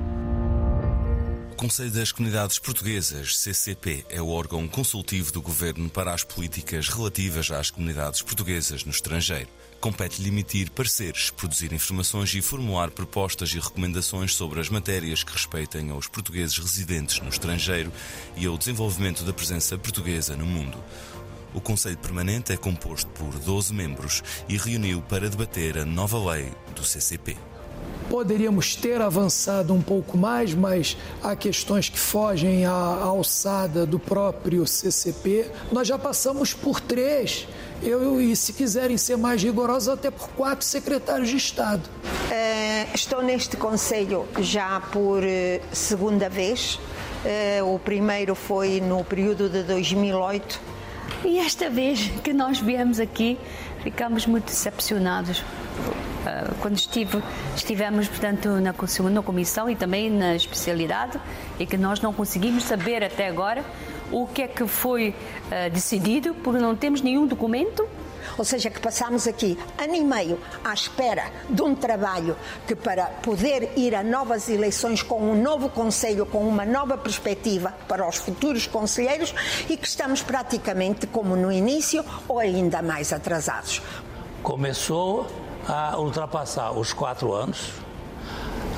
Conselho 1.57 1.91
das 1.91 2.11
Comunidades 2.11 2.59
Portuguesas, 2.59 3.39
CCP, 3.39 4.05
é 4.07 4.21
o 4.21 4.29
órgão 4.29 4.67
consultivo 4.67 5.31
do 5.33 5.41
Governo 5.41 5.89
para 5.89 6.13
as 6.13 6.23
políticas 6.23 6.89
relativas 6.89 7.49
às 7.49 7.71
comunidades 7.71 8.21
portuguesas 8.21 8.85
no 8.85 8.91
estrangeiro. 8.91 9.49
Compete-lhe 9.79 10.27
emitir 10.27 10.69
pareceres, 10.71 11.29
produzir 11.29 11.71
informações 11.71 12.33
e 12.33 12.41
formular 12.41 12.91
propostas 12.91 13.51
e 13.51 13.59
recomendações 13.59 14.35
sobre 14.35 14.59
as 14.59 14.67
matérias 14.67 15.23
que 15.23 15.31
respeitem 15.31 15.89
aos 15.91 16.05
portugueses 16.05 16.57
residentes 16.57 17.21
no 17.21 17.29
estrangeiro 17.29 17.89
e 18.35 18.45
ao 18.45 18.57
desenvolvimento 18.57 19.23
da 19.23 19.31
presença 19.31 19.77
portuguesa 19.77 20.35
no 20.35 20.45
mundo. 20.45 20.77
O 21.53 21.61
Conselho 21.61 21.97
Permanente 21.97 22.51
é 22.51 22.57
composto 22.57 23.09
por 23.11 23.39
12 23.39 23.73
membros 23.73 24.21
e 24.49 24.57
reuniu 24.57 25.01
para 25.01 25.29
debater 25.29 25.77
a 25.77 25.85
nova 25.85 26.31
lei 26.33 26.51
do 26.75 26.83
CCP. 26.83 27.37
Poderíamos 28.09 28.75
ter 28.75 28.99
avançado 29.01 29.73
um 29.73 29.81
pouco 29.81 30.17
mais, 30.17 30.53
mas 30.53 30.97
há 31.23 31.35
questões 31.35 31.89
que 31.89 31.99
fogem 31.99 32.65
à 32.65 32.71
alçada 32.71 33.85
do 33.85 33.99
próprio 33.99 34.65
CCP. 34.65 35.49
Nós 35.71 35.87
já 35.87 35.97
passamos 35.97 36.53
por 36.53 36.81
três, 36.81 37.47
eu, 37.81 38.19
e 38.21 38.35
se 38.35 38.53
quiserem 38.53 38.97
ser 38.97 39.17
mais 39.17 39.41
rigorosos, 39.41 39.89
até 39.89 40.11
por 40.11 40.29
quatro 40.29 40.65
secretários 40.65 41.29
de 41.29 41.37
Estado. 41.37 41.81
Uh, 42.05 42.93
estou 42.93 43.21
neste 43.21 43.57
Conselho 43.57 44.27
já 44.39 44.79
por 44.91 45.23
uh, 45.23 45.27
segunda 45.71 46.29
vez. 46.29 46.75
Uh, 46.75 47.73
o 47.73 47.79
primeiro 47.79 48.35
foi 48.35 48.81
no 48.81 49.03
período 49.03 49.49
de 49.49 49.63
2008. 49.63 50.59
E 51.25 51.39
esta 51.39 51.69
vez 51.69 52.09
que 52.23 52.33
nós 52.33 52.59
viemos 52.59 52.99
aqui, 52.99 53.37
ficamos 53.83 54.25
muito 54.25 54.45
decepcionados 54.45 55.43
quando 56.61 56.77
estive, 56.77 57.23
estivemos, 57.55 58.07
portanto, 58.07 58.49
na 58.59 58.73
segunda 58.87 59.21
comissão 59.21 59.69
e 59.69 59.75
também 59.75 60.09
na 60.11 60.35
especialidade, 60.35 61.19
e 61.57 61.65
que 61.65 61.77
nós 61.77 62.01
não 62.01 62.13
conseguimos 62.13 62.65
saber 62.65 63.03
até 63.03 63.27
agora 63.27 63.63
o 64.11 64.27
que 64.27 64.43
é 64.43 64.47
que 64.47 64.65
foi 64.67 65.09
uh, 65.09 65.69
decidido, 65.71 66.33
porque 66.35 66.59
não 66.59 66.75
temos 66.75 67.01
nenhum 67.01 67.27
documento 67.27 67.87
ou 68.37 68.45
seja, 68.45 68.69
que 68.69 68.79
passamos 68.79 69.27
aqui 69.27 69.57
ano 69.77 69.95
e 69.95 70.03
meio 70.03 70.39
à 70.63 70.73
espera 70.73 71.25
de 71.49 71.61
um 71.61 71.75
trabalho 71.75 72.35
que, 72.67 72.75
para 72.75 73.05
poder 73.05 73.73
ir 73.77 73.95
a 73.95 74.03
novas 74.03 74.49
eleições 74.49 75.03
com 75.03 75.21
um 75.21 75.41
novo 75.41 75.69
Conselho, 75.69 76.25
com 76.25 76.47
uma 76.47 76.65
nova 76.65 76.97
perspectiva 76.97 77.73
para 77.87 78.07
os 78.07 78.15
futuros 78.15 78.67
conselheiros 78.67 79.33
e 79.69 79.75
que 79.75 79.87
estamos 79.87 80.21
praticamente 80.21 81.07
como 81.07 81.35
no 81.35 81.51
início 81.51 82.03
ou 82.27 82.39
ainda 82.39 82.81
mais 82.81 83.11
atrasados. 83.11 83.81
Começou 84.41 85.27
a 85.67 85.97
ultrapassar 85.99 86.71
os 86.71 86.93
quatro 86.93 87.33
anos, 87.33 87.71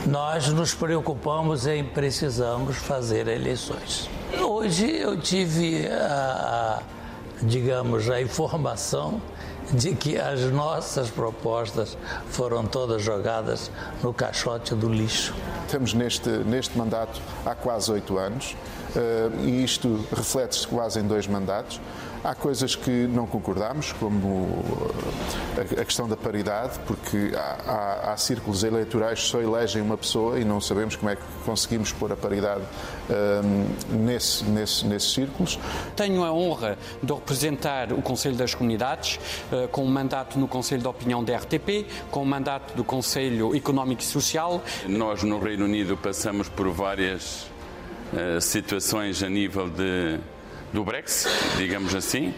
nós 0.07 0.47
nos 0.47 0.73
preocupamos 0.73 1.67
em 1.67 1.83
precisamos 1.83 2.77
fazer 2.77 3.27
eleições. 3.27 4.09
Hoje 4.39 4.97
eu 4.97 5.19
tive 5.19 5.87
a, 5.87 6.81
digamos, 7.41 8.09
a 8.09 8.21
informação 8.21 9.21
de 9.73 9.93
que 9.93 10.17
as 10.17 10.41
nossas 10.51 11.09
propostas 11.09 11.97
foram 12.29 12.65
todas 12.65 13.01
jogadas 13.01 13.71
no 14.01 14.13
caixote 14.13 14.73
do 14.75 14.89
lixo. 14.89 15.33
Estamos 15.65 15.93
neste, 15.93 16.29
neste 16.29 16.77
mandato 16.77 17.21
há 17.45 17.55
quase 17.55 17.91
oito 17.91 18.17
anos 18.17 18.55
uh, 18.95 19.45
e 19.45 19.63
isto 19.63 20.05
reflete-se 20.11 20.67
quase 20.67 20.99
em 20.99 21.03
dois 21.03 21.27
mandatos. 21.27 21.79
Há 22.23 22.35
coisas 22.35 22.75
que 22.75 23.07
não 23.07 23.25
concordamos, 23.25 23.93
como 23.93 24.47
a, 25.57 25.83
questão 25.83 26.07
da 26.07 26.15
paridade, 26.15 26.79
porque 26.85 27.31
há, 27.35 27.39
há, 27.39 28.13
há, 28.13 28.17
círculos 28.17 28.63
eleitorais 28.63 29.21
que 29.21 29.27
só 29.27 29.41
elegem 29.41 29.81
uma 29.81 29.97
pessoa 29.97 30.39
e 30.39 30.45
não 30.45 30.61
sabemos 30.61 30.95
como 30.95 31.09
é 31.09 31.15
que 31.15 31.23
conseguimos 31.43 31.91
pôr 31.91 32.11
a 32.11 32.15
paridade 32.15 32.61
um, 33.09 34.03
nesse, 34.03 34.43
nesse, 34.43 34.85
nesses 34.85 35.11
círculos. 35.11 35.57
Tenho 35.95 36.23
a 36.23 36.31
honra 36.31 36.77
de 37.01 37.11
representar 37.11 37.91
o 37.91 38.03
Conselho 38.03 38.35
das 38.35 38.53
Comunidades, 38.53 39.19
uh, 39.51 39.67
com 39.69 39.83
um 39.83 39.89
mandato 39.89 40.37
no 40.37 40.47
Conselho 40.47 40.81
de 40.81 40.87
Opinião 40.87 41.23
da 41.23 41.35
RTP, 41.37 41.87
com 42.11 42.21
um 42.21 42.25
mandato 42.25 42.75
do 42.75 42.83
Conselho 42.83 43.55
Económico 43.55 44.03
e 44.03 44.05
Social. 44.05 44.61
Nós, 44.87 45.23
no 45.23 45.39
Reino 45.39 45.65
Unido, 45.65 45.97
passamos 45.97 46.47
por 46.47 46.69
várias 46.69 47.47
uh, 48.13 48.39
situações 48.39 49.23
a 49.23 49.29
nível 49.29 49.67
de 49.67 50.19
do 50.73 50.83
Brexit, 50.83 51.29
digamos 51.57 51.93
assim, 51.93 52.33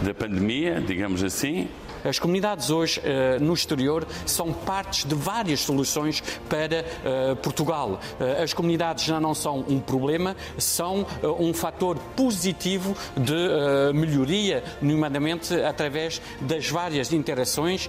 da 0.00 0.14
pandemia, 0.14 0.80
digamos 0.80 1.22
assim. 1.22 1.68
As 2.04 2.20
comunidades 2.20 2.70
hoje 2.70 3.00
uh, 3.00 3.42
no 3.42 3.52
exterior 3.52 4.06
são 4.24 4.52
partes 4.52 5.04
de 5.04 5.14
várias 5.14 5.60
soluções 5.60 6.22
para 6.48 6.84
uh, 6.84 7.36
Portugal. 7.36 7.98
Uh, 8.20 8.42
as 8.42 8.54
comunidades 8.54 9.04
já 9.04 9.18
não 9.18 9.34
são 9.34 9.64
um 9.68 9.80
problema, 9.80 10.36
são 10.56 11.04
um 11.40 11.52
fator 11.52 11.98
positivo 12.14 12.96
de 13.16 13.92
melhoria, 13.92 14.62
nomeadamente 14.80 15.54
através 15.62 16.20
das 16.40 16.68
várias 16.68 17.12
interações, 17.12 17.88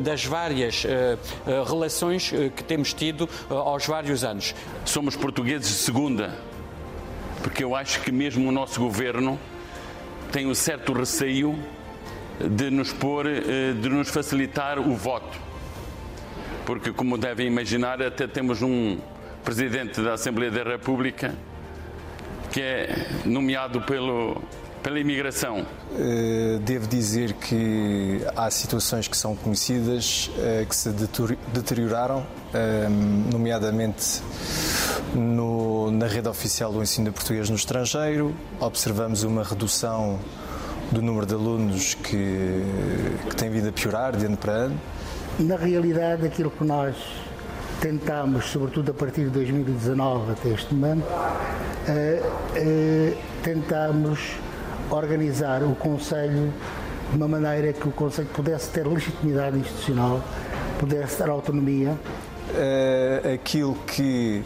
das 0.00 0.24
várias 0.24 0.84
relações 1.66 2.32
que 2.54 2.62
temos 2.62 2.92
tido 2.92 3.28
aos 3.48 3.86
vários 3.86 4.24
anos. 4.24 4.54
Somos 4.84 5.16
portugueses 5.16 5.68
de 5.68 5.74
segunda 5.74 6.34
porque 7.46 7.62
eu 7.62 7.76
acho 7.76 8.00
que 8.00 8.10
mesmo 8.10 8.48
o 8.48 8.50
nosso 8.50 8.80
governo 8.80 9.38
tem 10.32 10.48
um 10.48 10.54
certo 10.54 10.92
receio 10.92 11.56
de 12.40 12.72
nos 12.72 12.92
pôr, 12.92 13.24
eh, 13.28 13.72
de 13.80 13.88
nos 13.88 14.08
facilitar 14.08 14.80
o 14.80 14.96
voto. 14.96 15.38
Porque, 16.64 16.90
como 16.90 17.16
devem 17.16 17.46
imaginar, 17.46 18.02
até 18.02 18.26
temos 18.26 18.62
um 18.62 18.98
presidente 19.44 20.00
da 20.00 20.14
Assembleia 20.14 20.50
da 20.50 20.64
República 20.64 21.36
que 22.50 22.60
é 22.60 23.06
nomeado 23.24 23.80
pelo, 23.82 24.42
pela 24.82 24.98
imigração. 24.98 25.64
Eh, 25.96 26.58
devo 26.62 26.88
dizer 26.88 27.32
que 27.34 28.22
há 28.34 28.50
situações 28.50 29.06
que 29.06 29.16
são 29.16 29.36
conhecidas, 29.36 30.32
eh, 30.36 30.66
que 30.68 30.74
se 30.74 30.90
deterioraram, 31.54 32.26
nomeadamente 33.30 34.20
no, 35.16 35.90
na 35.90 36.06
rede 36.06 36.28
oficial 36.28 36.72
do 36.72 36.82
ensino 36.82 37.06
de 37.06 37.12
português 37.12 37.48
no 37.48 37.56
estrangeiro, 37.56 38.34
observamos 38.60 39.22
uma 39.22 39.42
redução 39.42 40.18
do 40.92 41.02
número 41.02 41.26
de 41.26 41.34
alunos 41.34 41.94
que, 41.94 42.62
que 43.28 43.36
tem 43.36 43.50
vindo 43.50 43.68
a 43.68 43.72
piorar 43.72 44.16
de 44.16 44.26
ano 44.26 44.36
para 44.36 44.52
ano. 44.52 44.80
Na 45.38 45.56
realidade, 45.56 46.26
aquilo 46.26 46.50
que 46.50 46.64
nós 46.64 46.96
tentamos, 47.80 48.46
sobretudo 48.46 48.90
a 48.90 48.94
partir 48.94 49.24
de 49.24 49.30
2019 49.30 50.32
até 50.32 50.50
este 50.50 50.74
momento, 50.74 51.04
uh, 51.04 52.26
uh, 52.26 53.16
tentamos 53.42 54.20
organizar 54.90 55.62
o 55.62 55.74
Conselho 55.74 56.52
de 57.10 57.16
uma 57.16 57.28
maneira 57.28 57.72
que 57.72 57.88
o 57.88 57.92
Conselho 57.92 58.28
pudesse 58.32 58.70
ter 58.70 58.86
legitimidade 58.86 59.58
institucional, 59.58 60.22
pudesse 60.78 61.16
ter 61.16 61.28
autonomia. 61.28 61.96
Uh, 62.48 63.34
aquilo 63.34 63.74
que 63.86 64.42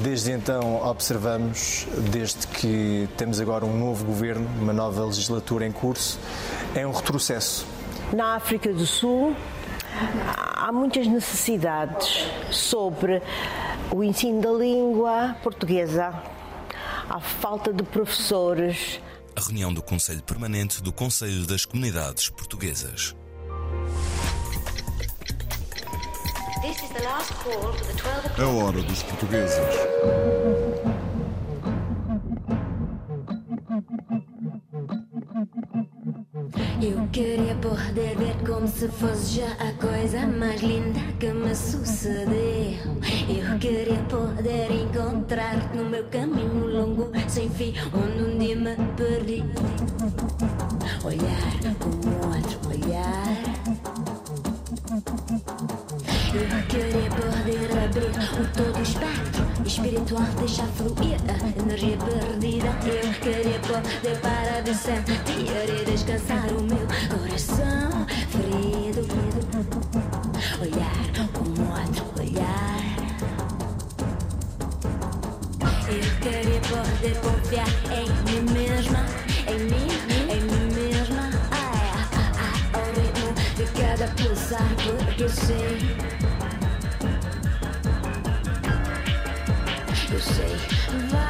desde 0.00 0.32
então 0.32 0.82
observamos, 0.82 1.86
desde 2.10 2.46
que 2.46 3.08
temos 3.16 3.40
agora 3.40 3.64
um 3.64 3.78
novo 3.78 4.04
governo, 4.04 4.48
uma 4.60 4.72
nova 4.72 5.04
legislatura 5.04 5.66
em 5.66 5.72
curso, 5.72 6.18
é 6.74 6.86
um 6.86 6.92
retrocesso. 6.92 7.66
Na 8.12 8.36
África 8.36 8.72
do 8.72 8.86
Sul, 8.86 9.36
há 10.56 10.72
muitas 10.72 11.06
necessidades 11.06 12.26
sobre 12.50 13.22
o 13.90 14.02
ensino 14.02 14.40
da 14.40 14.50
língua 14.50 15.36
portuguesa, 15.42 16.14
a 17.08 17.20
falta 17.20 17.72
de 17.72 17.82
professores. 17.82 19.00
A 19.36 19.40
reunião 19.40 19.72
do 19.72 19.82
Conselho 19.82 20.22
Permanente 20.22 20.82
do 20.82 20.92
Conselho 20.92 21.46
das 21.46 21.64
Comunidades 21.64 22.28
Portuguesas. 22.28 23.14
A 26.68 28.46
hora 28.46 28.82
dos 28.82 29.02
portugueses. 29.04 29.56
Eu 36.82 37.08
queria 37.10 37.54
poder 37.54 38.16
ver 38.18 38.36
como 38.46 38.68
se 38.68 38.86
fosse 38.88 39.40
já 39.40 39.50
a 39.52 39.72
coisa 39.80 40.26
mais 40.26 40.60
linda 40.60 41.00
que 41.18 41.32
me 41.32 41.54
sucedeu. 41.54 42.78
Eu 43.28 43.58
queria 43.58 44.02
poder 44.02 44.70
encontrar 44.70 45.74
no 45.74 45.86
meu 45.86 46.04
caminho 46.08 46.66
longo, 46.66 47.10
sem 47.28 47.48
fim, 47.48 47.72
onde 47.94 48.24
um 48.24 48.38
dia 48.38 48.56
me 48.56 48.76
perdi. 48.94 49.42
Olhar 51.02 51.74
com 51.78 51.88
outro 52.28 52.68
olhar. 52.68 53.87
O 58.40 58.46
todo 58.56 58.80
espectro 58.82 59.44
espiritual, 59.66 60.22
deixar 60.38 60.66
fluir 60.68 61.18
a 61.28 61.60
energia 61.60 61.96
perdida. 61.96 62.68
Eu 62.86 63.12
queria 63.20 63.58
poder 63.60 64.16
parar 64.20 64.62
de 64.62 64.74
sentir 64.74 65.24
e 65.28 65.84
descansar 65.84 66.46
o 66.52 66.62
meu 66.62 66.86
coração 67.08 68.06
ferido. 68.30 69.00
Olhar 70.60 71.04
um 71.40 71.50
outro 71.72 72.04
olhar. 72.20 72.78
Eu 75.88 76.10
queria 76.20 76.60
poder 76.60 77.16
confiar 77.20 77.68
em 77.92 78.08
mim 78.24 78.52
mesma, 78.52 79.04
em 79.48 79.58
mim, 79.64 79.88
em 80.30 80.40
mim 80.42 80.74
mesma. 80.74 81.30
Ai, 81.50 81.90
ai, 81.94 82.32
ai, 82.38 82.60
ao 82.74 82.86
ritmo 82.94 83.30
de 83.56 83.64
cada 83.80 84.06
pulsar, 84.14 84.68
porque 84.76 85.28
sei. 85.28 86.07
Eu 90.18 90.22
sei, 90.22 91.27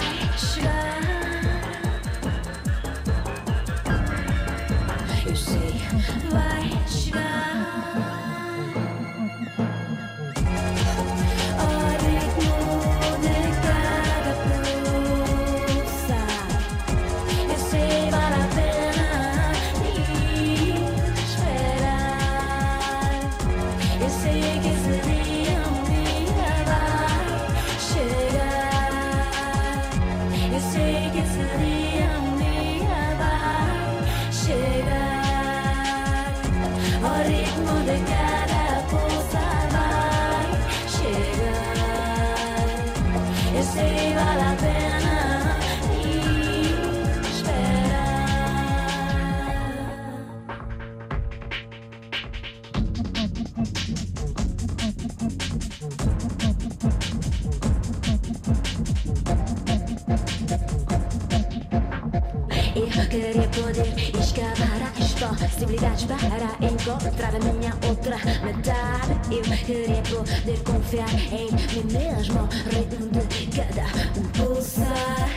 Queria 63.06 63.48
poder 63.48 63.94
escavar 64.20 64.92
as 65.00 65.14
possibilidades 65.14 66.04
para 66.04 66.50
encontrar 66.66 67.34
a 67.34 67.38
minha 67.38 67.72
outra 67.88 68.16
metade. 68.44 69.12
Eu 69.30 69.42
queria 69.64 70.02
poder 70.02 70.58
confiar 70.64 71.08
em 71.32 71.50
mim 71.52 71.84
mesmo, 71.92 72.48
ritmo 72.70 73.08
de 73.28 73.46
cada 73.56 73.86
um 74.18 74.24
pulsar. 74.32 75.30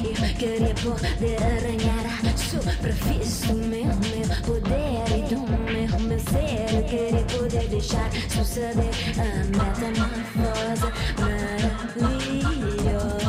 Eu 0.00 0.14
queria 0.36 0.74
poder 0.74 1.38
arranhar 1.42 2.06
a 2.24 2.36
superfície 2.38 3.46
do 3.48 3.54
meu, 3.54 3.86
meu 3.86 4.28
poder 4.46 5.08
e 5.10 5.22
do 5.28 5.40
meu, 5.40 6.00
meu 6.00 6.20
ser. 6.20 6.74
Eu 6.74 6.84
queria 6.84 7.24
poder 7.24 7.68
deixar 7.68 8.10
suceder 8.30 8.94
a 9.18 9.24
metamorfose 9.56 10.88
maravilhosa. 11.96 13.27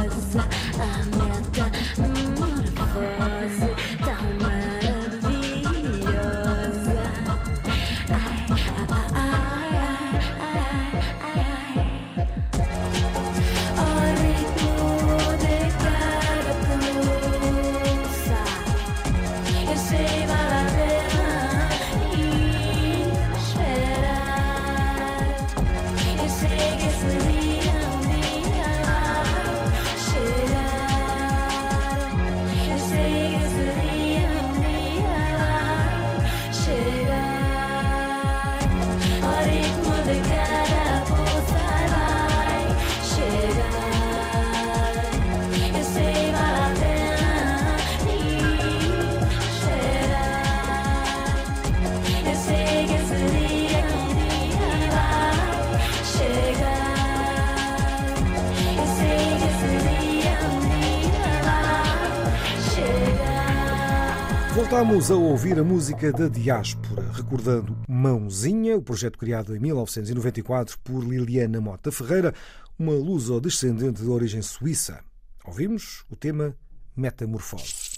Voltamos 64.90 65.12
a 65.12 65.16
ouvir 65.16 65.60
a 65.60 65.64
música 65.64 66.12
da 66.12 66.28
diáspora, 66.28 67.12
recordando 67.14 67.78
Mãozinha, 67.88 68.76
o 68.76 68.82
projeto 68.82 69.20
criado 69.20 69.56
em 69.56 69.60
1994 69.60 70.80
por 70.80 71.04
Liliana 71.04 71.62
Mota 71.62 71.92
Ferreira, 71.92 72.34
uma 72.78 72.94
luso-descendente 72.94 74.02
de 74.02 74.10
origem 74.10 74.42
suíça. 74.42 75.02
Ouvimos 75.46 76.04
o 76.10 76.16
tema 76.16 76.56
Metamorfose. 76.98 77.89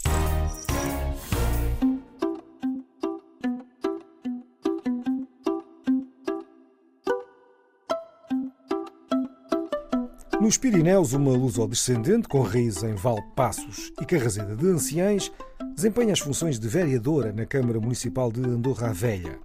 Nos 10.41 10.57
Pirineus, 10.57 11.13
uma 11.13 11.29
luso-descendente 11.37 12.27
com 12.27 12.41
raiz 12.41 12.81
em 12.81 12.95
Valpassos 12.95 13.93
e 14.01 14.05
Carrazeda 14.07 14.55
de 14.55 14.65
Anciães 14.65 15.31
desempenha 15.75 16.13
as 16.13 16.19
funções 16.19 16.59
de 16.59 16.67
vereadora 16.67 17.31
na 17.31 17.45
Câmara 17.45 17.79
Municipal 17.79 18.31
de 18.31 18.41
Andorra 18.43 18.89
a 18.89 18.91
Velha. 18.91 19.37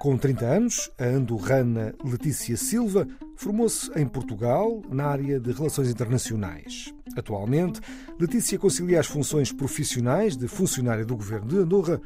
Com 0.00 0.16
30 0.16 0.44
anos, 0.46 0.90
a 0.98 1.04
andorrana 1.04 1.94
Letícia 2.02 2.56
Silva 2.56 3.06
formou-se 3.36 3.90
em 3.94 4.06
Portugal 4.06 4.80
na 4.88 5.04
área 5.04 5.38
de 5.38 5.52
relações 5.52 5.90
internacionais. 5.90 6.94
Atualmente, 7.14 7.82
Letícia 8.18 8.58
concilia 8.58 9.00
as 9.00 9.06
funções 9.06 9.52
profissionais 9.52 10.34
de 10.34 10.48
funcionária 10.48 11.04
do 11.04 11.14
governo 11.14 11.48
de 11.48 11.58
Andorra 11.58 12.00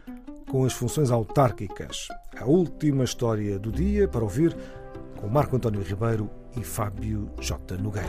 com 0.50 0.64
as 0.64 0.72
funções 0.72 1.12
autárquicas. 1.12 2.08
A 2.36 2.44
última 2.44 3.04
história 3.04 3.56
do 3.56 3.70
dia 3.70 4.08
para 4.08 4.24
ouvir 4.24 4.56
com 5.20 5.28
Marco 5.28 5.54
António 5.54 5.80
Ribeiro 5.80 6.28
e 6.56 6.64
Fábio 6.64 7.30
J. 7.40 7.76
Nogueira. 7.76 8.08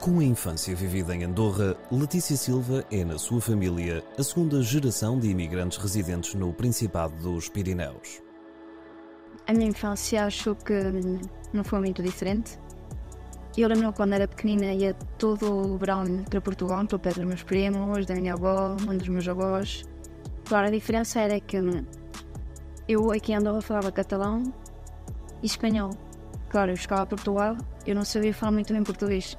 Com 0.00 0.18
a 0.18 0.24
infância 0.24 0.74
vivida 0.74 1.14
em 1.14 1.24
Andorra, 1.24 1.76
Letícia 1.90 2.36
Silva 2.36 2.84
é, 2.90 3.04
na 3.04 3.18
sua 3.18 3.40
família, 3.40 4.02
a 4.18 4.22
segunda 4.22 4.60
geração 4.62 5.18
de 5.18 5.28
imigrantes 5.28 5.78
residentes 5.78 6.34
no 6.34 6.52
Principado 6.52 7.14
dos 7.16 7.48
Pirineus. 7.48 8.20
A 9.46 9.52
minha 9.52 9.68
infância 9.68 10.24
acho 10.24 10.56
que 10.56 10.74
não 11.52 11.62
foi 11.62 11.78
muito 11.80 12.02
diferente. 12.02 12.58
Eu 13.56 13.68
lembro 13.68 13.92
quando 13.92 14.14
era 14.14 14.26
pequenina 14.26 14.72
ia 14.72 14.94
todo 15.18 15.74
o 15.74 15.78
verão 15.78 16.24
para 16.28 16.40
Portugal, 16.40 16.84
para 16.86 16.98
perto 16.98 17.20
dos 17.20 17.28
meus 17.28 17.42
primos, 17.42 18.06
da 18.06 18.14
minha 18.14 18.32
avó, 18.32 18.76
um 18.88 18.96
dos 18.96 19.08
meus 19.08 19.28
avós. 19.28 19.84
Claro, 20.46 20.68
a 20.68 20.70
diferença 20.70 21.20
era 21.20 21.38
que 21.38 21.58
eu 22.88 23.12
aqui 23.12 23.32
em 23.32 23.36
Andorra 23.36 23.60
falava 23.60 23.92
catalão 23.92 24.42
e 25.42 25.46
espanhol. 25.46 25.90
Claro, 26.52 26.70
eu 26.70 26.76
chegava 26.76 27.04
a 27.04 27.06
Portugal, 27.06 27.56
eu 27.86 27.94
não 27.94 28.04
sabia 28.04 28.34
falar 28.34 28.52
muito 28.52 28.74
bem 28.74 28.84
português. 28.84 29.38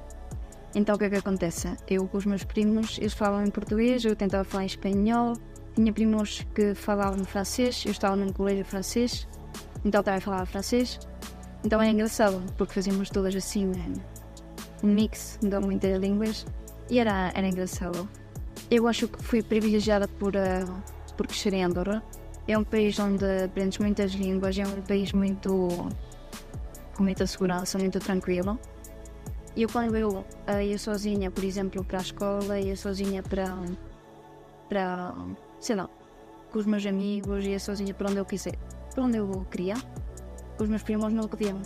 Então 0.74 0.96
o 0.96 0.98
que 0.98 1.04
é 1.04 1.10
que 1.10 1.14
acontece? 1.14 1.72
Eu 1.88 2.08
com 2.08 2.18
os 2.18 2.26
meus 2.26 2.42
primos, 2.42 2.98
eles 2.98 3.12
falavam 3.12 3.46
em 3.46 3.50
português, 3.50 4.04
eu 4.04 4.16
tentava 4.16 4.42
falar 4.42 4.64
em 4.64 4.66
espanhol, 4.66 5.34
tinha 5.76 5.92
primos 5.92 6.44
que 6.52 6.74
falavam 6.74 7.24
francês, 7.24 7.84
eu 7.86 7.92
estava 7.92 8.16
num 8.16 8.32
colégio 8.32 8.64
francês, 8.64 9.28
então 9.84 10.02
também 10.02 10.20
falava 10.20 10.44
francês. 10.44 10.98
Então 11.64 11.80
é 11.80 11.88
engraçado, 11.88 12.42
porque 12.58 12.74
fazíamos 12.74 13.08
todas 13.10 13.36
assim 13.36 13.70
um 14.82 14.88
mix 14.88 15.38
de 15.40 15.56
muitas 15.60 15.96
línguas 16.00 16.44
e 16.90 16.98
era, 16.98 17.30
era 17.32 17.46
engraçado. 17.46 18.08
Eu 18.68 18.88
acho 18.88 19.06
que 19.06 19.22
fui 19.22 19.40
privilegiada 19.40 20.08
por, 20.08 20.34
uh, 20.34 20.82
por 21.16 21.28
crescer 21.28 21.54
em 21.54 21.62
Andorra. 21.62 22.02
É 22.48 22.58
um 22.58 22.64
país 22.64 22.98
onde 22.98 23.24
aprendes 23.44 23.78
muitas 23.78 24.10
línguas, 24.14 24.58
é 24.58 24.66
um 24.66 24.82
país 24.82 25.12
muito 25.12 25.88
com 26.96 27.02
muita 27.02 27.26
segurança, 27.26 27.78
muito 27.78 27.98
tranquilo. 28.00 28.58
E 29.56 29.66
quando 29.66 29.96
eu 29.96 30.10
uh, 30.10 30.60
ia 30.62 30.78
sozinha, 30.78 31.30
por 31.30 31.44
exemplo, 31.44 31.84
para 31.84 31.98
a 31.98 32.02
escola, 32.02 32.58
ia 32.58 32.76
sozinha 32.76 33.22
para, 33.22 33.56
para, 34.68 35.14
sei 35.60 35.76
lá, 35.76 35.88
com 36.50 36.58
os 36.58 36.66
meus 36.66 36.84
amigos, 36.86 37.44
ia 37.44 37.60
sozinha 37.60 37.94
para 37.94 38.10
onde 38.10 38.18
eu 38.18 38.24
quiser, 38.24 38.56
para 38.92 39.04
onde 39.04 39.16
eu 39.16 39.46
queria, 39.50 39.74
os 40.58 40.68
meus 40.68 40.82
primos 40.82 41.12
não 41.12 41.28
podiam. 41.28 41.60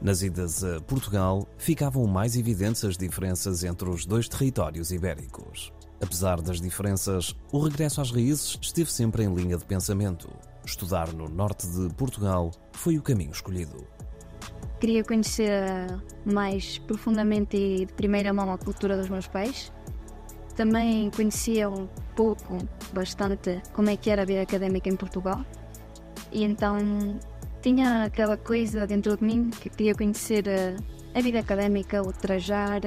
Nas 0.00 0.22
idas 0.22 0.64
a 0.64 0.80
Portugal, 0.80 1.46
ficavam 1.56 2.04
mais 2.06 2.36
evidentes 2.36 2.84
as 2.84 2.96
diferenças 2.96 3.62
entre 3.62 3.88
os 3.88 4.04
dois 4.04 4.28
territórios 4.28 4.90
ibéricos. 4.90 5.72
Apesar 6.00 6.40
das 6.40 6.60
diferenças, 6.60 7.36
o 7.52 7.60
regresso 7.60 8.00
às 8.00 8.10
raízes 8.10 8.58
esteve 8.60 8.90
sempre 8.90 9.22
em 9.22 9.32
linha 9.32 9.56
de 9.56 9.64
pensamento. 9.64 10.28
Estudar 10.64 11.12
no 11.12 11.28
norte 11.28 11.68
de 11.68 11.94
Portugal 11.94 12.50
foi 12.72 12.98
o 12.98 13.02
caminho 13.02 13.30
escolhido. 13.30 13.86
Queria 14.82 15.04
conhecer 15.04 15.62
mais 16.24 16.76
profundamente 16.76 17.56
e 17.56 17.86
de 17.86 17.92
primeira 17.92 18.32
mão 18.32 18.52
a 18.52 18.58
cultura 18.58 18.96
dos 18.96 19.08
meus 19.08 19.28
pais. 19.28 19.72
Também 20.56 21.08
conhecia 21.08 21.70
um 21.70 21.86
pouco, 22.16 22.58
bastante, 22.92 23.62
como 23.74 23.90
é 23.90 23.96
que 23.96 24.10
era 24.10 24.22
a 24.22 24.24
vida 24.24 24.42
académica 24.42 24.88
em 24.88 24.96
Portugal. 24.96 25.46
E 26.32 26.42
então 26.42 26.76
tinha 27.60 28.06
aquela 28.06 28.36
coisa 28.36 28.84
dentro 28.84 29.16
de 29.16 29.22
mim 29.22 29.50
que 29.50 29.70
queria 29.70 29.94
conhecer 29.94 30.46
a, 31.14 31.20
vida 31.20 31.38
académica, 31.38 32.02
o 32.02 32.12
trajar, 32.12 32.80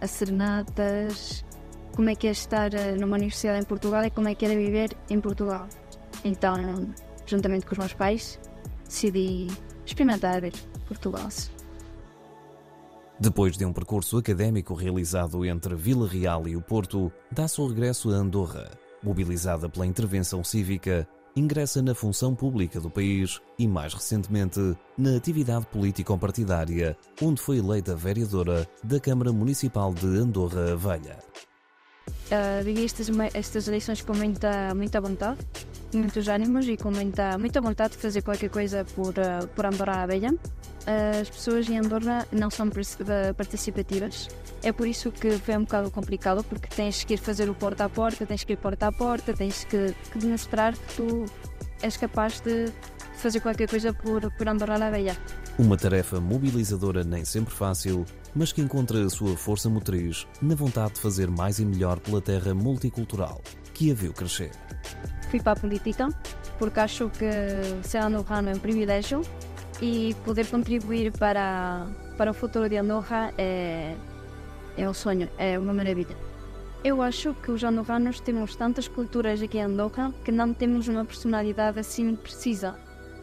as 0.00 0.12
serenatas, 0.12 1.44
como 1.94 2.08
é 2.08 2.14
que 2.14 2.28
é 2.28 2.30
estar 2.30 2.70
numa 2.98 3.16
universidade 3.18 3.60
em 3.60 3.64
Portugal 3.64 4.02
e 4.06 4.10
como 4.10 4.26
é 4.26 4.34
que 4.34 4.46
era 4.46 4.54
viver 4.54 4.96
em 5.10 5.20
Portugal. 5.20 5.68
Então, 6.24 6.54
juntamente 7.26 7.66
com 7.66 7.72
os 7.72 7.78
meus 7.78 7.92
pais, 7.92 8.40
decidi 8.86 9.48
experimentar 9.84 10.40
Portugal. 10.86 11.28
Depois 13.18 13.56
de 13.56 13.64
um 13.64 13.72
percurso 13.72 14.18
académico 14.18 14.74
realizado 14.74 15.44
entre 15.44 15.74
Vila 15.74 16.06
Real 16.06 16.46
e 16.46 16.54
o 16.54 16.60
Porto, 16.60 17.10
dá-se 17.30 17.60
o 17.60 17.66
regresso 17.66 18.10
a 18.10 18.16
Andorra. 18.16 18.70
Mobilizada 19.02 19.68
pela 19.68 19.86
intervenção 19.86 20.44
cívica, 20.44 21.08
ingressa 21.34 21.80
na 21.80 21.94
função 21.94 22.34
pública 22.34 22.80
do 22.80 22.90
país 22.90 23.40
e, 23.58 23.66
mais 23.66 23.94
recentemente, 23.94 24.60
na 24.98 25.16
atividade 25.16 25.66
político-partidária, 25.66 26.96
onde 27.22 27.40
foi 27.40 27.58
eleita 27.58 27.94
vereadora 27.94 28.68
da 28.82 29.00
Câmara 29.00 29.32
Municipal 29.32 29.94
de 29.94 30.06
Andorra 30.06 30.76
Velha. 30.76 31.18
Vivi 32.64 32.84
estas, 32.84 33.08
estas 33.34 33.68
eleições 33.68 34.02
com 34.02 34.14
muita, 34.14 34.74
muita 34.74 35.00
vontade, 35.00 35.38
muitos 35.92 36.26
ânimos 36.26 36.66
e 36.66 36.76
com 36.76 36.90
muita, 36.90 37.38
muita 37.38 37.60
vontade 37.60 37.92
de 37.92 37.98
fazer 37.98 38.22
qualquer 38.22 38.50
coisa 38.50 38.84
por, 38.84 39.10
uh, 39.10 39.46
por 39.54 39.66
Andorra 39.66 40.02
a 40.02 40.06
Velha. 40.06 40.32
Uh, 40.32 41.20
as 41.20 41.30
pessoas 41.30 41.68
em 41.68 41.78
Andorra 41.78 42.26
não 42.32 42.50
são 42.50 42.68
participativas. 43.36 44.28
É 44.62 44.72
por 44.72 44.86
isso 44.86 45.12
que 45.12 45.30
foi 45.38 45.56
um 45.56 45.62
bocado 45.62 45.90
complicado, 45.90 46.42
porque 46.44 46.68
tens 46.68 47.04
que 47.04 47.14
ir 47.14 47.18
fazer 47.18 47.48
o 47.48 47.54
porta 47.54 47.84
a 47.84 47.88
porta, 47.88 48.26
tens 48.26 48.42
que 48.42 48.54
ir 48.54 48.56
porta 48.56 48.88
a 48.88 48.92
porta, 48.92 49.32
tens 49.32 49.64
que, 49.64 49.94
que 50.10 50.18
demonstrar 50.18 50.72
que 50.72 50.96
tu 50.96 51.24
és 51.82 51.96
capaz 51.96 52.40
de 52.40 52.72
fazer 53.16 53.40
qualquer 53.40 53.68
coisa 53.68 53.92
por, 53.92 54.30
por 54.36 54.48
Andorra 54.48 54.86
a 54.86 54.90
Velha. 54.90 55.16
Uma 55.58 55.76
tarefa 55.76 56.20
mobilizadora 56.20 57.02
nem 57.02 57.24
sempre 57.24 57.54
fácil, 57.54 58.04
mas 58.36 58.52
que 58.52 58.60
encontra 58.60 59.02
a 59.04 59.08
sua 59.08 59.36
força 59.36 59.68
motriz 59.68 60.26
na 60.42 60.54
vontade 60.54 60.94
de 60.94 61.00
fazer 61.00 61.30
mais 61.30 61.58
e 61.58 61.64
melhor 61.64 61.98
pela 61.98 62.20
terra 62.20 62.54
multicultural 62.54 63.40
que 63.72 63.90
a 63.90 63.94
viu 63.94 64.12
crescer. 64.12 64.50
Fui 65.30 65.40
para 65.40 65.52
a 65.52 65.56
política 65.56 66.08
porque 66.58 66.78
acho 66.78 67.10
que 67.10 67.30
ser 67.82 67.98
andorrano 67.98 68.50
é 68.50 68.54
um 68.54 68.58
privilégio 68.58 69.22
e 69.80 70.14
poder 70.24 70.46
contribuir 70.46 71.12
para, 71.12 71.86
para 72.16 72.30
o 72.30 72.34
futuro 72.34 72.68
de 72.68 72.76
Andorra 72.76 73.32
é, 73.36 73.94
é 74.76 74.88
um 74.88 74.94
sonho, 74.94 75.28
é 75.38 75.58
uma 75.58 75.74
maravilha. 75.74 76.16
Eu 76.84 77.02
acho 77.02 77.34
que 77.34 77.50
os 77.50 77.64
andorranos 77.64 78.20
temos 78.20 78.54
tantas 78.54 78.86
culturas 78.86 79.42
aqui 79.42 79.58
em 79.58 79.62
Andorra 79.62 80.14
que 80.24 80.30
não 80.30 80.54
temos 80.54 80.88
uma 80.88 81.04
personalidade 81.04 81.80
assim 81.80 82.14
precisa. 82.14 82.76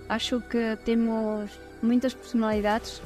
Acho 0.09 0.41
que 0.41 0.77
temos 0.83 1.49
muitas 1.81 2.13
personalidades 2.13 3.01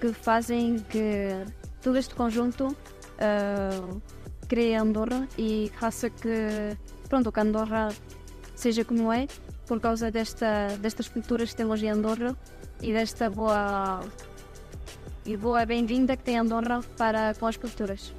que 0.00 0.12
fazem 0.12 0.78
que 0.78 1.44
todo 1.82 1.96
este 1.96 2.14
conjunto 2.14 2.68
uh, 2.68 4.02
cree 4.48 4.74
Andorra 4.74 5.28
e 5.38 5.70
faça 5.78 6.10
que, 6.10 6.76
pronto, 7.08 7.32
que 7.32 7.40
Andorra 7.40 7.88
seja 8.54 8.84
como 8.84 9.12
é, 9.12 9.26
por 9.66 9.80
causa 9.80 10.10
desta, 10.10 10.76
destas 10.80 11.08
culturas 11.08 11.50
que 11.50 11.56
temos 11.56 11.82
em 11.82 11.90
Andorra 11.90 12.36
e 12.80 12.92
desta 12.92 13.28
boa 13.30 14.00
e 15.24 15.36
boa 15.36 15.66
bem-vinda 15.66 16.16
que 16.16 16.22
tem 16.22 16.38
Andorra 16.38 16.80
para 16.96 17.34
com 17.34 17.46
as 17.46 17.56
culturas. 17.56 18.14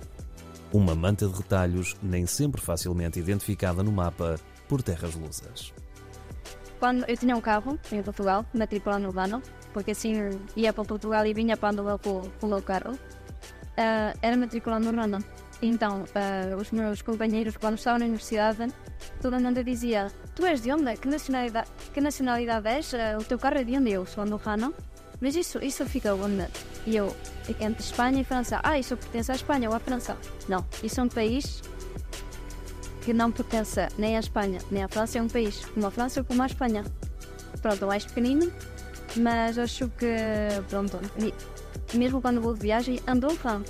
Uma 0.73 0.93
manta 0.93 1.25
de 1.25 1.33
retalhos 1.33 1.95
nem 2.03 2.25
sempre 2.25 2.59
facilmente 2.59 3.19
identificada 3.19 3.81
no 3.81 3.91
mapa 3.91 4.37
por 4.67 4.81
terras 4.81 5.15
lusas. 5.15 5.73
Quando 6.79 7.05
eu 7.07 7.17
tinha 7.17 7.35
um 7.35 7.41
carro 7.41 7.79
em 7.91 8.03
Portugal, 8.03 8.45
matrícula 8.53 8.99
no 8.99 9.07
Urbano, 9.07 9.41
porque 9.77 9.91
assim 9.91 10.31
ia 10.55 10.73
para 10.73 10.83
Portugal 10.83 11.23
e 11.27 11.35
vinha 11.35 11.55
para 11.55 11.69
Andorra 11.69 11.99
com, 11.99 12.23
o 12.41 12.47
meu 12.47 12.63
carro, 12.63 12.93
uh, 12.93 14.17
era 14.23 14.35
matrícula 14.35 14.79
no 14.79 14.87
Urbano. 14.87 15.23
Então, 15.61 16.01
uh, 16.01 16.57
os 16.59 16.71
meus 16.71 17.03
companheiros, 17.03 17.57
quando 17.57 17.77
estavam 17.77 17.99
na 17.99 18.05
universidade, 18.05 18.73
toda 19.21 19.37
a 19.37 19.39
mundo 19.39 19.63
dizia: 19.63 20.11
Tu 20.35 20.43
és 20.47 20.63
de 20.63 20.71
onde? 20.71 20.97
Que 20.97 21.07
nacionalidade, 21.07 21.69
que 21.93 22.01
nacionalidade 22.01 22.67
és? 22.67 22.91
Uh, 22.91 23.21
o 23.21 23.23
teu 23.23 23.37
carro 23.37 23.59
é 23.59 23.63
de 23.63 23.77
onde? 23.77 23.91
Eu 23.91 24.03
sou 24.07 24.23
andorrano. 24.23 24.73
Mas 25.21 25.35
isso, 25.35 25.63
isso 25.63 25.85
fica 25.85 26.15
onde? 26.15 26.47
E 26.87 26.95
eu, 26.95 27.15
entre 27.59 27.83
Espanha 27.83 28.21
e 28.21 28.23
França. 28.23 28.59
Ah, 28.63 28.79
isso 28.79 28.97
pertence 28.97 29.31
à 29.31 29.35
Espanha 29.35 29.69
ou 29.69 29.75
à 29.75 29.79
França? 29.79 30.17
Não, 30.49 30.65
isso 30.81 30.99
é 30.99 31.03
um 31.03 31.09
país 31.09 31.61
que 33.05 33.13
não 33.13 33.31
pertence 33.31 33.87
nem 33.95 34.17
à 34.17 34.19
Espanha 34.19 34.59
nem 34.71 34.83
à 34.83 34.87
França. 34.87 35.19
É 35.19 35.21
um 35.21 35.27
país 35.27 35.63
como 35.65 35.85
a 35.85 35.91
França 35.91 36.21
ou 36.21 36.25
como 36.25 36.41
a 36.41 36.47
Espanha. 36.47 36.83
Pronto, 37.61 37.87
mais 37.87 38.05
pequenino, 38.05 38.51
mas 39.19 39.57
acho 39.57 39.89
que, 39.89 40.15
pronto, 40.69 40.99
mesmo 41.93 42.21
quando 42.21 42.41
vou 42.41 42.53
de 42.53 42.61
viagem, 42.61 42.99
Andorra 43.07 43.61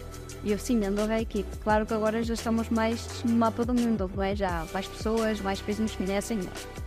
e 0.43 0.51
eu 0.51 0.59
sim, 0.59 0.83
ando 0.85 1.01
a 1.01 1.19
equipe. 1.19 1.49
Claro 1.63 1.85
que 1.85 1.93
agora 1.93 2.23
já 2.23 2.33
estamos 2.33 2.69
mais 2.69 3.23
no 3.23 3.35
mapa 3.35 3.65
do 3.65 3.73
mundo, 3.73 4.09
não 4.15 4.23
é? 4.23 4.35
Já 4.35 4.65
mais 4.73 4.87
pessoas, 4.87 5.41
mais 5.41 5.61
países 5.61 5.81
nos 5.81 5.95
conhecem. 5.95 6.39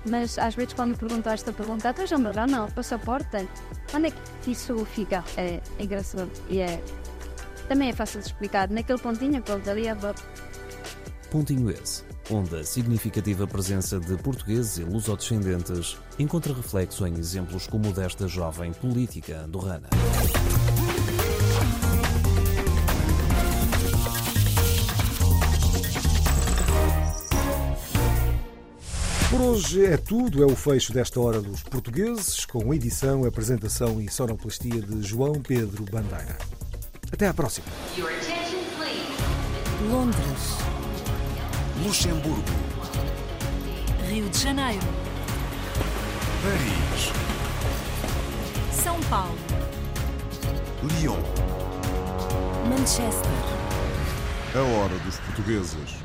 Mas 0.09 0.39
às 0.39 0.55
vezes 0.55 0.73
quando 0.73 0.93
me 0.93 0.97
perguntam 0.97 1.33
esta 1.33 1.53
pergunta, 1.53 1.93
tu 1.93 2.03
és 2.03 2.13
andorrano? 2.13 2.71
Passaporte? 2.73 3.49
Onde 3.95 4.09
é 4.09 4.11
que 4.43 4.53
isso 4.53 4.85
fica? 4.87 5.25
É, 5.37 5.61
é 5.79 5.83
engraçado 5.83 6.31
e 6.49 6.61
é, 6.61 6.83
também 7.69 7.91
é 7.91 7.93
fácil 7.93 8.21
de 8.21 8.27
explicar. 8.27 8.71
Naquele 8.71 8.99
pontinho 8.99 9.43
que 9.43 9.53
ele 9.53 9.71
ali 9.71 9.89
above. 9.89 10.21
Pontinho 11.31 11.71
esse, 11.71 12.03
onde 12.31 12.57
a 12.57 12.65
significativa 12.65 13.47
presença 13.47 13.99
de 13.99 14.17
portugueses 14.17 14.79
e 14.79 14.85
lusodescendentes 14.85 15.97
encontra 16.19 16.55
reflexo 16.55 17.07
em 17.07 17.15
exemplos 17.19 17.67
como 17.67 17.91
o 17.91 17.93
desta 17.93 18.29
jovem 18.29 18.73
política 18.73 19.41
andorrana. 19.41 19.89
Por 29.31 29.41
hoje 29.41 29.87
é 29.87 29.97
tudo, 29.97 30.43
é 30.43 30.47
o 30.47 30.57
fecho 30.57 30.93
desta 30.93 31.21
Hora 31.21 31.41
dos 31.41 31.63
Portugueses, 31.63 32.45
com 32.45 32.75
edição, 32.75 33.25
apresentação 33.25 34.01
e 34.01 34.11
sonoplastia 34.11 34.81
de 34.81 35.03
João 35.03 35.35
Pedro 35.35 35.85
Bandeira. 35.85 36.37
Até 37.13 37.29
à 37.29 37.35
próxima. 37.35 37.67
Londres. 39.91 40.80
Luxemburgo. 41.83 42.43
Rio 44.07 44.29
de 44.29 44.39
Janeiro. 44.39 44.87
Paris. 46.43 47.13
São 48.71 49.01
Paulo. 49.05 49.35
Lyon. 50.83 51.19
Manchester. 52.69 53.31
A 54.55 54.59
hora 54.59 54.99
dos 54.99 55.19
portugueses. 55.21 56.00